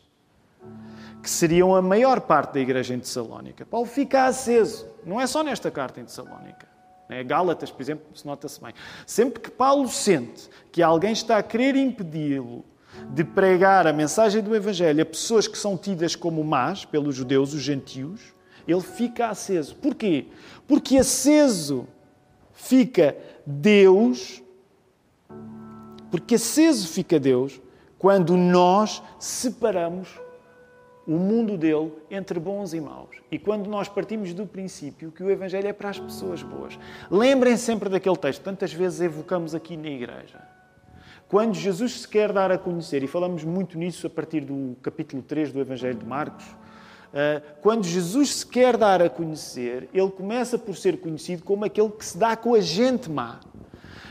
que 1.22 1.28
seriam 1.28 1.74
a 1.74 1.82
maior 1.82 2.20
parte 2.20 2.54
da 2.54 2.60
igreja 2.60 2.94
em 2.94 2.98
Tessalónica. 2.98 3.64
Paulo 3.64 3.86
fica 3.86 4.26
aceso. 4.26 4.86
Não 5.04 5.20
é 5.20 5.26
só 5.26 5.42
nesta 5.42 5.70
carta 5.70 6.00
em 6.00 6.04
Tessalónica. 6.04 6.68
É? 7.08 7.24
Gálatas, 7.24 7.70
por 7.70 7.82
exemplo, 7.82 8.06
se 8.14 8.24
nota-se 8.24 8.60
bem. 8.60 8.72
Sempre 9.06 9.40
que 9.40 9.50
Paulo 9.50 9.88
sente 9.88 10.48
que 10.70 10.82
alguém 10.82 11.12
está 11.12 11.38
a 11.38 11.42
querer 11.42 11.74
impedi-lo 11.76 12.64
de 13.08 13.24
pregar 13.24 13.86
a 13.86 13.92
mensagem 13.92 14.42
do 14.42 14.54
Evangelho 14.54 15.02
a 15.02 15.06
pessoas 15.06 15.48
que 15.48 15.58
são 15.58 15.76
tidas 15.76 16.14
como 16.14 16.44
más 16.44 16.84
pelos 16.84 17.14
judeus, 17.16 17.54
os 17.54 17.62
gentios, 17.62 18.20
ele 18.66 18.80
fica 18.80 19.28
aceso. 19.28 19.74
Porquê? 19.76 20.26
Porque 20.66 20.98
aceso 20.98 21.88
fica 22.52 23.16
Deus 23.46 24.42
porque 26.10 26.34
aceso 26.34 26.88
fica 26.88 27.20
Deus 27.20 27.60
quando 27.98 28.36
nós 28.36 29.02
separamos 29.18 30.08
o 31.06 31.12
mundo 31.12 31.56
dele 31.56 31.92
entre 32.10 32.38
bons 32.38 32.74
e 32.74 32.80
maus. 32.80 33.16
E 33.30 33.38
quando 33.38 33.68
nós 33.68 33.88
partimos 33.88 34.34
do 34.34 34.46
princípio 34.46 35.12
que 35.12 35.22
o 35.22 35.30
Evangelho 35.30 35.68
é 35.68 35.72
para 35.72 35.90
as 35.90 35.98
pessoas 35.98 36.42
boas. 36.42 36.78
Lembrem 37.10 37.56
sempre 37.56 37.88
daquele 37.88 38.16
texto, 38.16 38.42
tantas 38.42 38.72
vezes 38.72 39.00
evocamos 39.00 39.54
aqui 39.54 39.76
na 39.76 39.88
igreja. 39.88 40.40
Quando 41.30 41.54
Jesus 41.54 42.00
se 42.00 42.08
quer 42.08 42.32
dar 42.32 42.50
a 42.50 42.58
conhecer, 42.58 43.04
e 43.04 43.06
falamos 43.06 43.44
muito 43.44 43.78
nisso 43.78 44.04
a 44.04 44.10
partir 44.10 44.40
do 44.40 44.76
capítulo 44.82 45.22
3 45.22 45.52
do 45.52 45.60
Evangelho 45.60 45.96
de 45.96 46.04
Marcos, 46.04 46.44
eh, 47.14 47.40
quando 47.62 47.84
Jesus 47.84 48.34
se 48.34 48.46
quer 48.46 48.76
dar 48.76 49.00
a 49.00 49.08
conhecer, 49.08 49.88
ele 49.94 50.10
começa 50.10 50.58
por 50.58 50.74
ser 50.74 50.98
conhecido 50.98 51.44
como 51.44 51.64
aquele 51.64 51.88
que 51.90 52.04
se 52.04 52.18
dá 52.18 52.36
com 52.36 52.52
a 52.52 52.60
gente 52.60 53.08
má. 53.08 53.38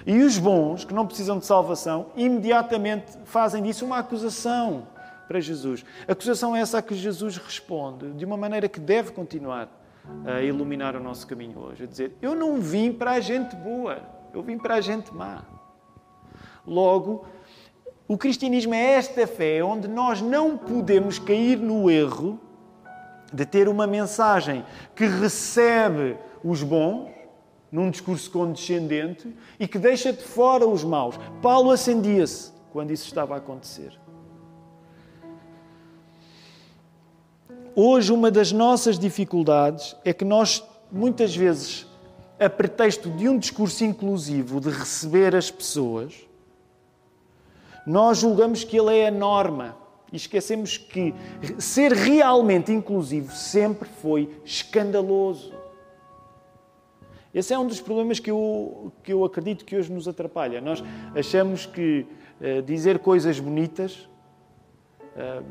E 0.08 0.20
os 0.20 0.38
bons, 0.38 0.86
que 0.86 0.94
não 0.94 1.06
precisam 1.06 1.38
de 1.38 1.46
salvação, 1.46 2.06
imediatamente 2.16 3.12
fazem 3.26 3.64
disso 3.64 3.86
uma 3.86 3.98
acusação 3.98 4.88
para 5.28 5.42
Jesus. 5.42 5.84
Acusação 6.08 6.56
essa 6.56 6.78
a 6.78 6.82
que 6.82 6.96
Jesus 6.96 7.36
responde 7.36 8.14
de 8.14 8.24
uma 8.24 8.38
maneira 8.38 8.70
que 8.70 8.80
deve 8.80 9.12
continuar 9.12 9.68
a 10.26 10.42
iluminar 10.42 10.96
o 10.96 11.04
nosso 11.04 11.28
caminho 11.28 11.60
hoje. 11.60 11.84
A 11.84 11.86
dizer: 11.86 12.14
Eu 12.22 12.34
não 12.34 12.62
vim 12.62 12.94
para 12.94 13.12
a 13.12 13.20
gente 13.20 13.58
boa, 13.58 14.00
eu 14.34 14.42
vim 14.42 14.58
para 14.58 14.76
a 14.76 14.82
gente 14.82 15.14
má. 15.14 15.59
Logo, 16.70 17.26
o 18.08 18.16
cristianismo 18.16 18.76
é 18.76 18.94
esta 18.94 19.26
fé 19.26 19.64
onde 19.64 19.88
nós 19.88 20.22
não 20.22 20.56
podemos 20.56 21.18
cair 21.18 21.58
no 21.58 21.90
erro 21.90 22.40
de 23.34 23.44
ter 23.44 23.68
uma 23.68 23.88
mensagem 23.88 24.64
que 24.96 25.06
recebe 25.06 26.16
os 26.44 26.62
bons 26.62 27.10
num 27.72 27.90
discurso 27.90 28.30
condescendente 28.30 29.36
e 29.60 29.68
que 29.68 29.80
deixa 29.80 30.14
de 30.14 30.24
fora 30.24 30.68
os 30.68 30.84
maus. 30.84 31.20
Paulo 31.42 31.72
acendia-se 31.72 32.52
quando 32.72 32.92
isso 32.92 33.06
estava 33.06 33.34
a 33.34 33.38
acontecer. 33.38 34.00
Hoje, 37.76 38.12
uma 38.12 38.30
das 38.30 38.52
nossas 38.52 39.00
dificuldades 39.00 39.96
é 40.06 40.14
que 40.14 40.26
nós, 40.26 40.64
muitas 40.92 41.36
vezes, 41.36 41.88
a 42.40 42.50
pretexto 42.50 43.10
de 43.10 43.28
um 43.28 43.40
discurso 43.40 43.84
inclusivo, 43.84 44.60
de 44.60 44.70
receber 44.70 45.36
as 45.36 45.50
pessoas, 45.50 46.29
nós 47.90 48.20
julgamos 48.20 48.64
que 48.64 48.78
ele 48.78 48.96
é 48.96 49.08
a 49.08 49.12
norma 49.12 49.76
e 50.14 50.16
esquecemos 50.16 50.78
que 50.78 51.12
ser 51.58 51.92
realmente 51.92 52.72
inclusivo 52.72 53.32
sempre 53.34 53.90
foi 53.90 54.40
escandaloso. 54.46 55.52
Esse 57.34 57.52
é 57.52 57.58
um 57.58 57.66
dos 57.66 57.82
problemas 57.82 58.20
que 58.20 58.30
eu, 58.30 58.92
que 59.02 59.12
eu 59.12 59.26
acredito 59.26 59.66
que 59.66 59.76
hoje 59.76 59.92
nos 59.92 60.08
atrapalha. 60.08 60.62
Nós 60.62 60.84
achamos 61.16 61.66
que 61.66 62.06
uh, 62.40 62.62
dizer 62.62 63.00
coisas 63.00 63.40
bonitas 63.40 64.08
uh, 65.16 65.44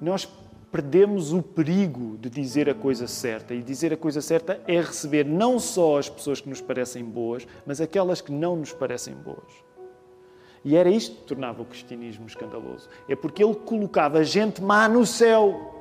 nós 0.00 0.28
perdemos 0.70 1.32
o 1.32 1.42
perigo 1.42 2.16
de 2.18 2.30
dizer 2.30 2.70
a 2.70 2.74
coisa 2.74 3.08
certa. 3.08 3.52
E 3.52 3.62
dizer 3.64 3.92
a 3.92 3.96
coisa 3.96 4.20
certa 4.20 4.60
é 4.68 4.80
receber 4.80 5.24
não 5.24 5.58
só 5.58 5.98
as 5.98 6.08
pessoas 6.08 6.40
que 6.40 6.48
nos 6.48 6.60
parecem 6.60 7.04
boas, 7.04 7.44
mas 7.66 7.80
aquelas 7.80 8.20
que 8.20 8.30
não 8.30 8.54
nos 8.54 8.72
parecem 8.72 9.12
boas. 9.12 9.67
E 10.68 10.76
era 10.76 10.90
isto 10.90 11.16
que 11.16 11.22
tornava 11.22 11.62
o 11.62 11.64
cristianismo 11.64 12.26
escandaloso. 12.26 12.90
É 13.08 13.16
porque 13.16 13.42
ele 13.42 13.54
colocava 13.54 14.22
gente 14.22 14.62
má 14.62 14.86
no 14.86 15.06
céu. 15.06 15.74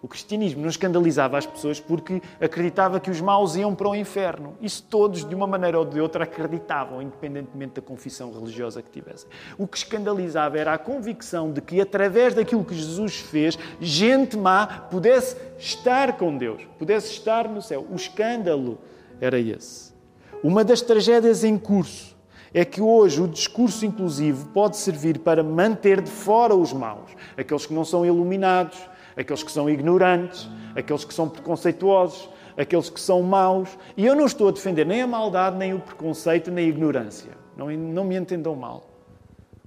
O 0.00 0.08
cristianismo 0.08 0.62
não 0.62 0.70
escandalizava 0.70 1.36
as 1.36 1.44
pessoas 1.44 1.78
porque 1.78 2.22
acreditava 2.40 2.98
que 2.98 3.10
os 3.10 3.20
maus 3.20 3.54
iam 3.54 3.74
para 3.74 3.86
o 3.86 3.94
inferno. 3.94 4.56
Isso 4.62 4.82
todos, 4.88 5.28
de 5.28 5.34
uma 5.34 5.46
maneira 5.46 5.78
ou 5.78 5.84
de 5.84 6.00
outra, 6.00 6.24
acreditavam, 6.24 7.02
independentemente 7.02 7.74
da 7.74 7.82
confissão 7.82 8.32
religiosa 8.32 8.80
que 8.80 8.90
tivessem. 8.90 9.28
O 9.58 9.66
que 9.66 9.76
escandalizava 9.76 10.56
era 10.56 10.72
a 10.72 10.78
convicção 10.78 11.52
de 11.52 11.60
que, 11.60 11.78
através 11.78 12.32
daquilo 12.32 12.64
que 12.64 12.74
Jesus 12.74 13.16
fez, 13.16 13.58
gente 13.78 14.38
má 14.38 14.66
pudesse 14.90 15.36
estar 15.58 16.16
com 16.16 16.34
Deus, 16.34 16.66
pudesse 16.78 17.12
estar 17.12 17.46
no 17.46 17.60
céu. 17.60 17.86
O 17.90 17.94
escândalo 17.94 18.78
era 19.20 19.38
esse. 19.38 19.94
Uma 20.42 20.64
das 20.64 20.80
tragédias 20.80 21.44
em 21.44 21.58
curso 21.58 22.15
é 22.56 22.64
que 22.64 22.80
hoje 22.80 23.20
o 23.20 23.28
discurso 23.28 23.84
inclusivo 23.86 24.48
pode 24.48 24.76
servir 24.76 25.18
para 25.18 25.42
manter 25.42 26.00
de 26.00 26.10
fora 26.10 26.54
os 26.54 26.72
maus, 26.72 27.10
aqueles 27.36 27.66
que 27.66 27.74
não 27.74 27.84
são 27.84 28.04
iluminados 28.04 28.78
aqueles 29.16 29.42
que 29.42 29.50
são 29.50 29.68
ignorantes, 29.68 30.48
aqueles 30.74 31.04
que 31.04 31.14
são 31.14 31.28
preconceituosos, 31.28 32.28
aqueles 32.56 32.90
que 32.90 33.00
são 33.00 33.22
maus. 33.22 33.76
E 33.96 34.04
eu 34.04 34.14
não 34.14 34.26
estou 34.26 34.48
a 34.48 34.52
defender 34.52 34.84
nem 34.84 35.02
a 35.02 35.06
maldade, 35.06 35.56
nem 35.56 35.72
o 35.72 35.80
preconceito, 35.80 36.50
nem 36.50 36.66
a 36.66 36.68
ignorância. 36.68 37.32
Não, 37.56 37.70
não 37.70 38.04
me 38.04 38.16
entendam 38.16 38.54
mal. 38.54 38.90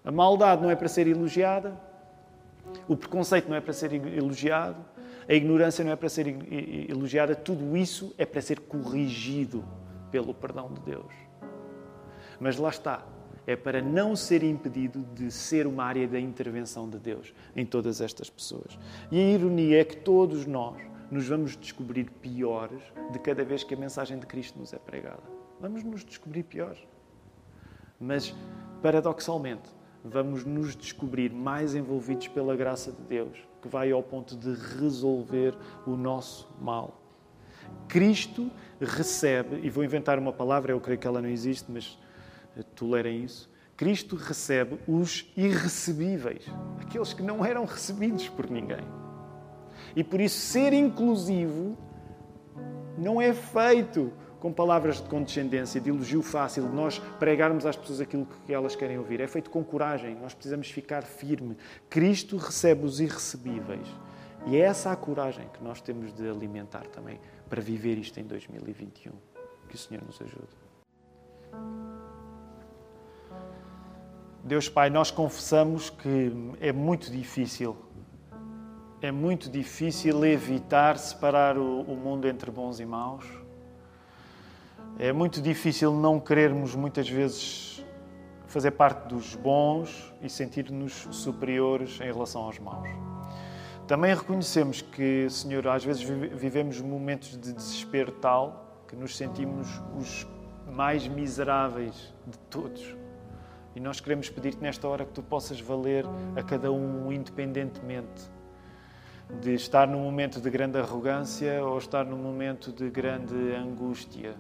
A 0.06 0.12
maldade 0.12 0.62
não 0.62 0.70
é 0.70 0.76
para 0.76 0.88
ser 0.88 1.08
elogiada, 1.08 1.74
o 2.88 2.96
preconceito 2.96 3.50
não 3.50 3.56
é 3.56 3.62
para 3.62 3.74
ser 3.74 3.92
elogiado, 3.94 4.78
a 5.28 5.34
ignorância 5.34 5.84
não 5.84 5.92
é 5.92 5.96
para 5.96 6.10
ser 6.10 6.28
elogiada, 6.90 7.36
tudo 7.36 7.76
isso 7.76 8.14
é 8.18 8.26
para 8.26 8.42
ser 8.42 8.60
corrigido 8.60 9.64
pelo 10.12 10.34
perdão 10.34 10.72
de 10.72 10.80
Deus. 10.82 11.28
Mas 12.40 12.58
lá 12.58 12.70
está, 12.70 13.06
é 13.46 13.56
para 13.56 13.82
não 13.82 14.16
ser 14.16 14.44
impedido 14.44 15.04
de 15.14 15.32
ser 15.32 15.66
uma 15.66 15.84
área 15.84 16.08
da 16.08 16.20
intervenção 16.20 16.90
de 16.90 17.00
Deus 17.00 17.34
em 17.56 17.66
todas 17.66 18.00
estas 18.00 18.30
pessoas. 18.30 18.78
E 19.12 19.20
a 19.20 19.30
ironia 19.32 19.82
é 19.82 19.84
que 19.84 19.98
todos 19.98 20.46
nós 20.46 20.78
nos 21.10 21.28
vamos 21.28 21.58
descobrir 21.58 22.10
piores 22.22 22.82
de 23.12 23.20
cada 23.20 23.44
vez 23.44 23.64
que 23.64 23.74
a 23.74 23.78
mensagem 23.78 24.20
de 24.20 24.26
Cristo 24.26 24.60
nos 24.60 24.74
é 24.74 24.78
pregada. 24.78 25.24
Vamos 25.60 25.84
nos 25.84 26.06
descobrir 26.06 26.44
piores. 26.44 26.80
Mas, 28.00 28.34
paradoxalmente, 28.82 29.70
vamos 30.04 30.46
nos 30.46 30.76
descobrir 30.76 31.34
mais 31.34 31.76
envolvidos 31.76 32.28
pela 32.28 32.56
graça 32.56 32.92
de 32.92 33.02
Deus, 33.02 33.38
que 33.62 33.68
vai 33.68 33.92
ao 33.92 34.02
ponto 34.02 34.38
de 34.38 34.54
resolver 34.80 35.58
o 35.86 35.98
nosso 35.98 36.48
mal. 36.62 37.02
Cristo 37.88 38.50
recebe, 38.80 39.60
e 39.64 39.70
vou 39.70 39.84
inventar 39.84 40.18
uma 40.18 40.32
palavra, 40.32 40.72
eu 40.72 40.80
creio 40.80 41.00
que 41.00 41.08
ela 41.08 41.22
não 41.22 41.30
existe, 41.30 41.70
mas 41.72 41.98
tolerem 42.76 43.24
isso. 43.24 43.50
Cristo 43.76 44.16
recebe 44.16 44.78
os 44.88 45.32
irrecebíveis, 45.38 46.43
aqueles 46.82 47.14
que 47.14 47.24
não 47.24 47.45
eram 47.45 47.64
recebidos 47.64 48.28
por 48.28 48.50
ninguém. 48.50 48.86
E 49.95 50.04
por 50.04 50.20
isso, 50.20 50.38
ser 50.38 50.74
inclusivo 50.74 51.78
não 52.97 53.22
é 53.22 53.34
feito 53.34 54.12
com 54.39 54.52
palavras 54.54 55.02
de 55.02 55.10
condescendência, 55.10 55.82
de 55.82 55.89
elogio 55.89 56.22
fácil, 56.22 56.68
de 56.68 56.74
nós 56.76 57.00
pregarmos 57.20 57.66
às 57.66 57.76
pessoas 57.76 58.02
aquilo 58.02 58.28
que 58.45 58.54
elas 58.54 58.76
querem 58.76 58.97
ouvir. 58.97 59.20
É 59.20 59.28
feito 59.28 59.50
com 59.50 59.64
coragem, 59.64 60.16
nós 60.16 60.34
precisamos 60.34 60.70
ficar 60.70 61.04
firme. 61.04 61.58
Cristo 61.89 62.38
recebe 62.38 62.86
os 62.86 63.00
irrecebíveis. 63.00 63.88
E 64.45 64.56
é 64.56 64.62
essa 64.62 64.91
a 64.91 64.95
coragem 64.95 65.47
que 65.54 65.64
nós 65.64 65.82
temos 65.82 66.14
de 66.14 66.28
alimentar 66.28 66.88
também 66.88 67.20
para 67.50 67.62
viver 67.62 67.97
isto 67.97 68.20
em 68.20 68.24
2021. 68.24 69.12
Que 69.68 69.76
o 69.76 69.78
Senhor 69.78 70.04
nos 70.04 70.22
ajude. 70.22 71.99
Deus 74.44 74.70
Pai, 74.70 74.90
nós 74.90 75.12
confessamos 75.12 75.90
que 75.90 76.32
é 76.62 76.72
muito 76.72 77.12
difícil, 77.12 77.76
é 79.02 79.12
muito 79.12 79.50
difícil 79.50 80.24
evitar 80.26 80.98
separar 80.98 81.58
o, 81.58 81.82
o 81.82 81.96
mundo 81.96 82.28
entre 82.28 82.50
bons 82.50 82.80
e 82.80 82.86
maus. 82.86 83.26
É 84.98 85.12
muito 85.12 85.42
difícil 85.42 85.94
não 85.94 86.20
querermos 86.20 86.74
muitas 86.74 87.10
vezes 87.10 87.86
fazer 88.48 88.72
parte 88.72 89.08
dos 89.08 89.36
bons 89.36 90.14
e 90.22 90.30
sentir-nos 90.30 91.08
superiores 91.12 92.00
em 92.02 92.12
relação 92.12 92.44
aos 92.44 92.60
maus. 92.60 92.90
Também 93.88 94.14
reconhecemos 94.16 94.82
que, 94.82 95.30
Senhor, 95.30 95.68
às 95.68 95.84
vezes 95.84 96.02
vivemos 96.04 96.82
momentos 96.82 97.38
de 97.38 97.54
desespero 97.54 98.12
tal 98.14 98.84
que 98.88 98.96
nos 98.96 99.16
sentimos 99.18 99.68
os 99.98 100.26
mais 100.72 101.08
miseráveis 101.08 102.14
de 102.26 102.38
todos. 102.50 102.99
E 103.80 103.82
nós 103.82 104.01
queremos 104.01 104.30
pedir-te 104.30 104.61
nesta 104.61 104.86
hora 104.89 105.05
que 105.05 105.13
tu 105.13 105.23
possas 105.23 105.61
valer 105.61 106.05
a 106.36 106.43
cada 106.43 106.69
um 106.69 107.13
independentemente 107.13 108.30
de 109.41 109.53
estar 109.53 109.88
num 109.88 110.03
momento 110.03 110.41
de 110.41 110.49
grande 110.49 110.77
arrogância 110.77 111.63
ou 111.63 111.77
estar 111.77 112.03
num 112.03 112.17
momento 112.17 112.73
de 112.73 112.89
grande 112.89 113.55
angústia. 113.55 114.36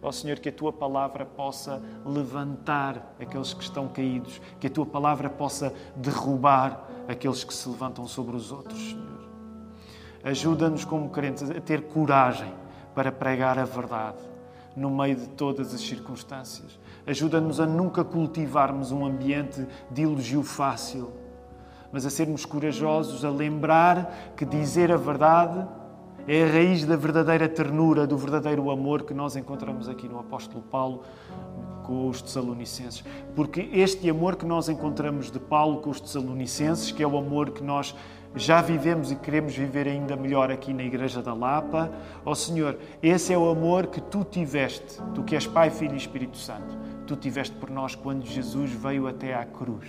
Ó 0.00 0.08
oh, 0.08 0.12
Senhor, 0.12 0.38
que 0.38 0.48
a 0.48 0.52
tua 0.52 0.72
palavra 0.72 1.26
possa 1.26 1.82
levantar 2.06 3.14
aqueles 3.20 3.52
que 3.52 3.62
estão 3.62 3.88
caídos, 3.88 4.40
que 4.58 4.68
a 4.68 4.70
tua 4.70 4.86
palavra 4.86 5.28
possa 5.28 5.70
derrubar 5.94 6.88
aqueles 7.06 7.44
que 7.44 7.52
se 7.52 7.68
levantam 7.68 8.06
sobre 8.06 8.36
os 8.36 8.50
outros, 8.50 8.80
Senhor. 8.80 9.28
Ajuda-nos 10.24 10.86
como 10.86 11.10
crentes 11.10 11.50
a 11.50 11.60
ter 11.60 11.82
coragem 11.88 12.54
para 12.94 13.12
pregar 13.12 13.58
a 13.58 13.66
verdade 13.66 14.30
no 14.74 14.88
meio 14.88 15.16
de 15.16 15.28
todas 15.28 15.74
as 15.74 15.80
circunstâncias. 15.82 16.78
Ajuda-nos 17.10 17.58
a 17.58 17.66
nunca 17.66 18.04
cultivarmos 18.04 18.92
um 18.92 19.04
ambiente 19.04 19.66
de 19.90 20.02
elogio 20.02 20.44
fácil, 20.44 21.10
mas 21.90 22.06
a 22.06 22.10
sermos 22.10 22.46
corajosos, 22.46 23.24
a 23.24 23.30
lembrar 23.30 24.32
que 24.36 24.44
dizer 24.44 24.92
a 24.92 24.96
verdade 24.96 25.66
é 26.28 26.44
a 26.44 26.46
raiz 26.46 26.84
da 26.84 26.94
verdadeira 26.94 27.48
ternura, 27.48 28.06
do 28.06 28.16
verdadeiro 28.16 28.70
amor 28.70 29.02
que 29.02 29.12
nós 29.12 29.34
encontramos 29.34 29.88
aqui 29.88 30.08
no 30.08 30.20
apóstolo 30.20 30.62
Paulo 30.62 31.02
com 31.82 32.08
os 32.08 32.22
Tessalonicenses. 32.22 33.02
Porque 33.34 33.68
este 33.72 34.08
amor 34.08 34.36
que 34.36 34.46
nós 34.46 34.68
encontramos 34.68 35.32
de 35.32 35.40
Paulo 35.40 35.80
com 35.80 35.90
os 35.90 36.00
Tessalonicenses, 36.00 36.92
que 36.92 37.02
é 37.02 37.06
o 37.08 37.18
amor 37.18 37.50
que 37.50 37.64
nós 37.64 37.92
já 38.36 38.62
vivemos 38.62 39.10
e 39.10 39.16
queremos 39.16 39.56
viver 39.56 39.88
ainda 39.88 40.14
melhor 40.14 40.52
aqui 40.52 40.72
na 40.72 40.84
Igreja 40.84 41.20
da 41.20 41.34
Lapa, 41.34 41.90
ó 42.24 42.30
oh, 42.30 42.34
Senhor, 42.36 42.78
esse 43.02 43.32
é 43.32 43.36
o 43.36 43.50
amor 43.50 43.88
que 43.88 44.00
tu 44.00 44.22
tiveste, 44.22 45.02
tu 45.12 45.24
que 45.24 45.34
és 45.34 45.44
Pai, 45.44 45.70
Filho 45.70 45.94
e 45.94 45.96
Espírito 45.96 46.36
Santo 46.38 46.89
tu 47.10 47.16
tiveste 47.16 47.56
por 47.56 47.68
nós 47.70 47.96
quando 47.96 48.24
Jesus 48.24 48.70
veio 48.70 49.08
até 49.08 49.34
à 49.34 49.44
cruz. 49.44 49.88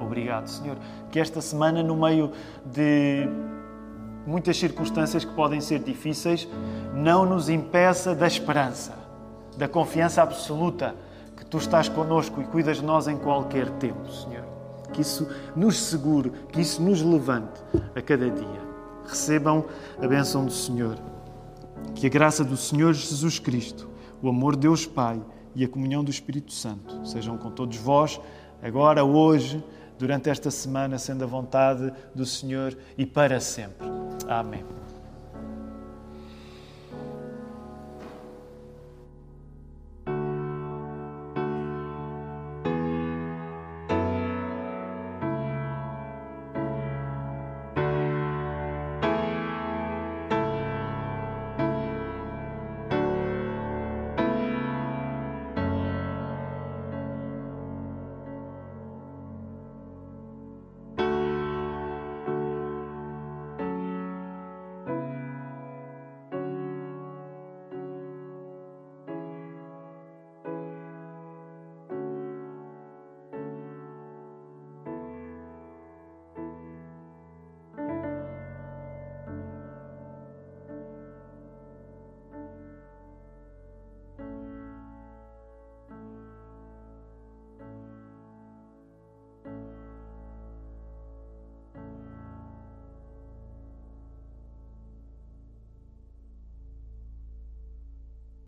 Obrigado, 0.00 0.48
Senhor. 0.48 0.76
Que 1.12 1.20
esta 1.20 1.40
semana, 1.40 1.84
no 1.84 1.94
meio 1.94 2.32
de 2.64 3.28
muitas 4.26 4.56
circunstâncias 4.56 5.24
que 5.24 5.32
podem 5.34 5.60
ser 5.60 5.78
difíceis, 5.78 6.48
não 6.92 7.24
nos 7.24 7.48
impeça 7.48 8.12
da 8.12 8.26
esperança, 8.26 8.98
da 9.56 9.68
confiança 9.68 10.20
absoluta 10.20 10.96
que 11.36 11.46
tu 11.46 11.58
estás 11.58 11.88
conosco 11.88 12.40
e 12.42 12.44
cuidas 12.44 12.78
de 12.78 12.84
nós 12.84 13.06
em 13.06 13.16
qualquer 13.16 13.70
tempo, 13.70 14.10
Senhor. 14.10 14.44
Que 14.92 15.02
isso 15.02 15.28
nos 15.54 15.80
segure, 15.80 16.32
que 16.50 16.60
isso 16.60 16.82
nos 16.82 17.02
levante 17.02 17.62
a 17.94 18.02
cada 18.02 18.28
dia. 18.28 18.62
Recebam 19.06 19.64
a 20.02 20.08
bênção 20.08 20.44
do 20.44 20.52
Senhor. 20.52 20.98
Que 21.94 22.08
a 22.08 22.10
graça 22.10 22.42
do 22.42 22.56
Senhor 22.56 22.92
Jesus 22.92 23.38
Cristo, 23.38 23.94
o 24.22 24.28
amor 24.28 24.54
de 24.54 24.62
Deus 24.62 24.86
Pai, 24.86 25.20
e 25.54 25.64
a 25.64 25.68
comunhão 25.68 26.04
do 26.04 26.10
Espírito 26.10 26.52
Santo 26.52 27.06
sejam 27.06 27.38
com 27.38 27.50
todos 27.50 27.78
vós, 27.78 28.20
agora, 28.62 29.02
hoje, 29.04 29.64
durante 29.98 30.28
esta 30.28 30.50
semana, 30.50 30.98
sendo 30.98 31.24
a 31.24 31.26
vontade 31.26 31.92
do 32.14 32.26
Senhor 32.26 32.76
e 32.98 33.06
para 33.06 33.40
sempre. 33.40 33.88
Amém. 34.28 34.85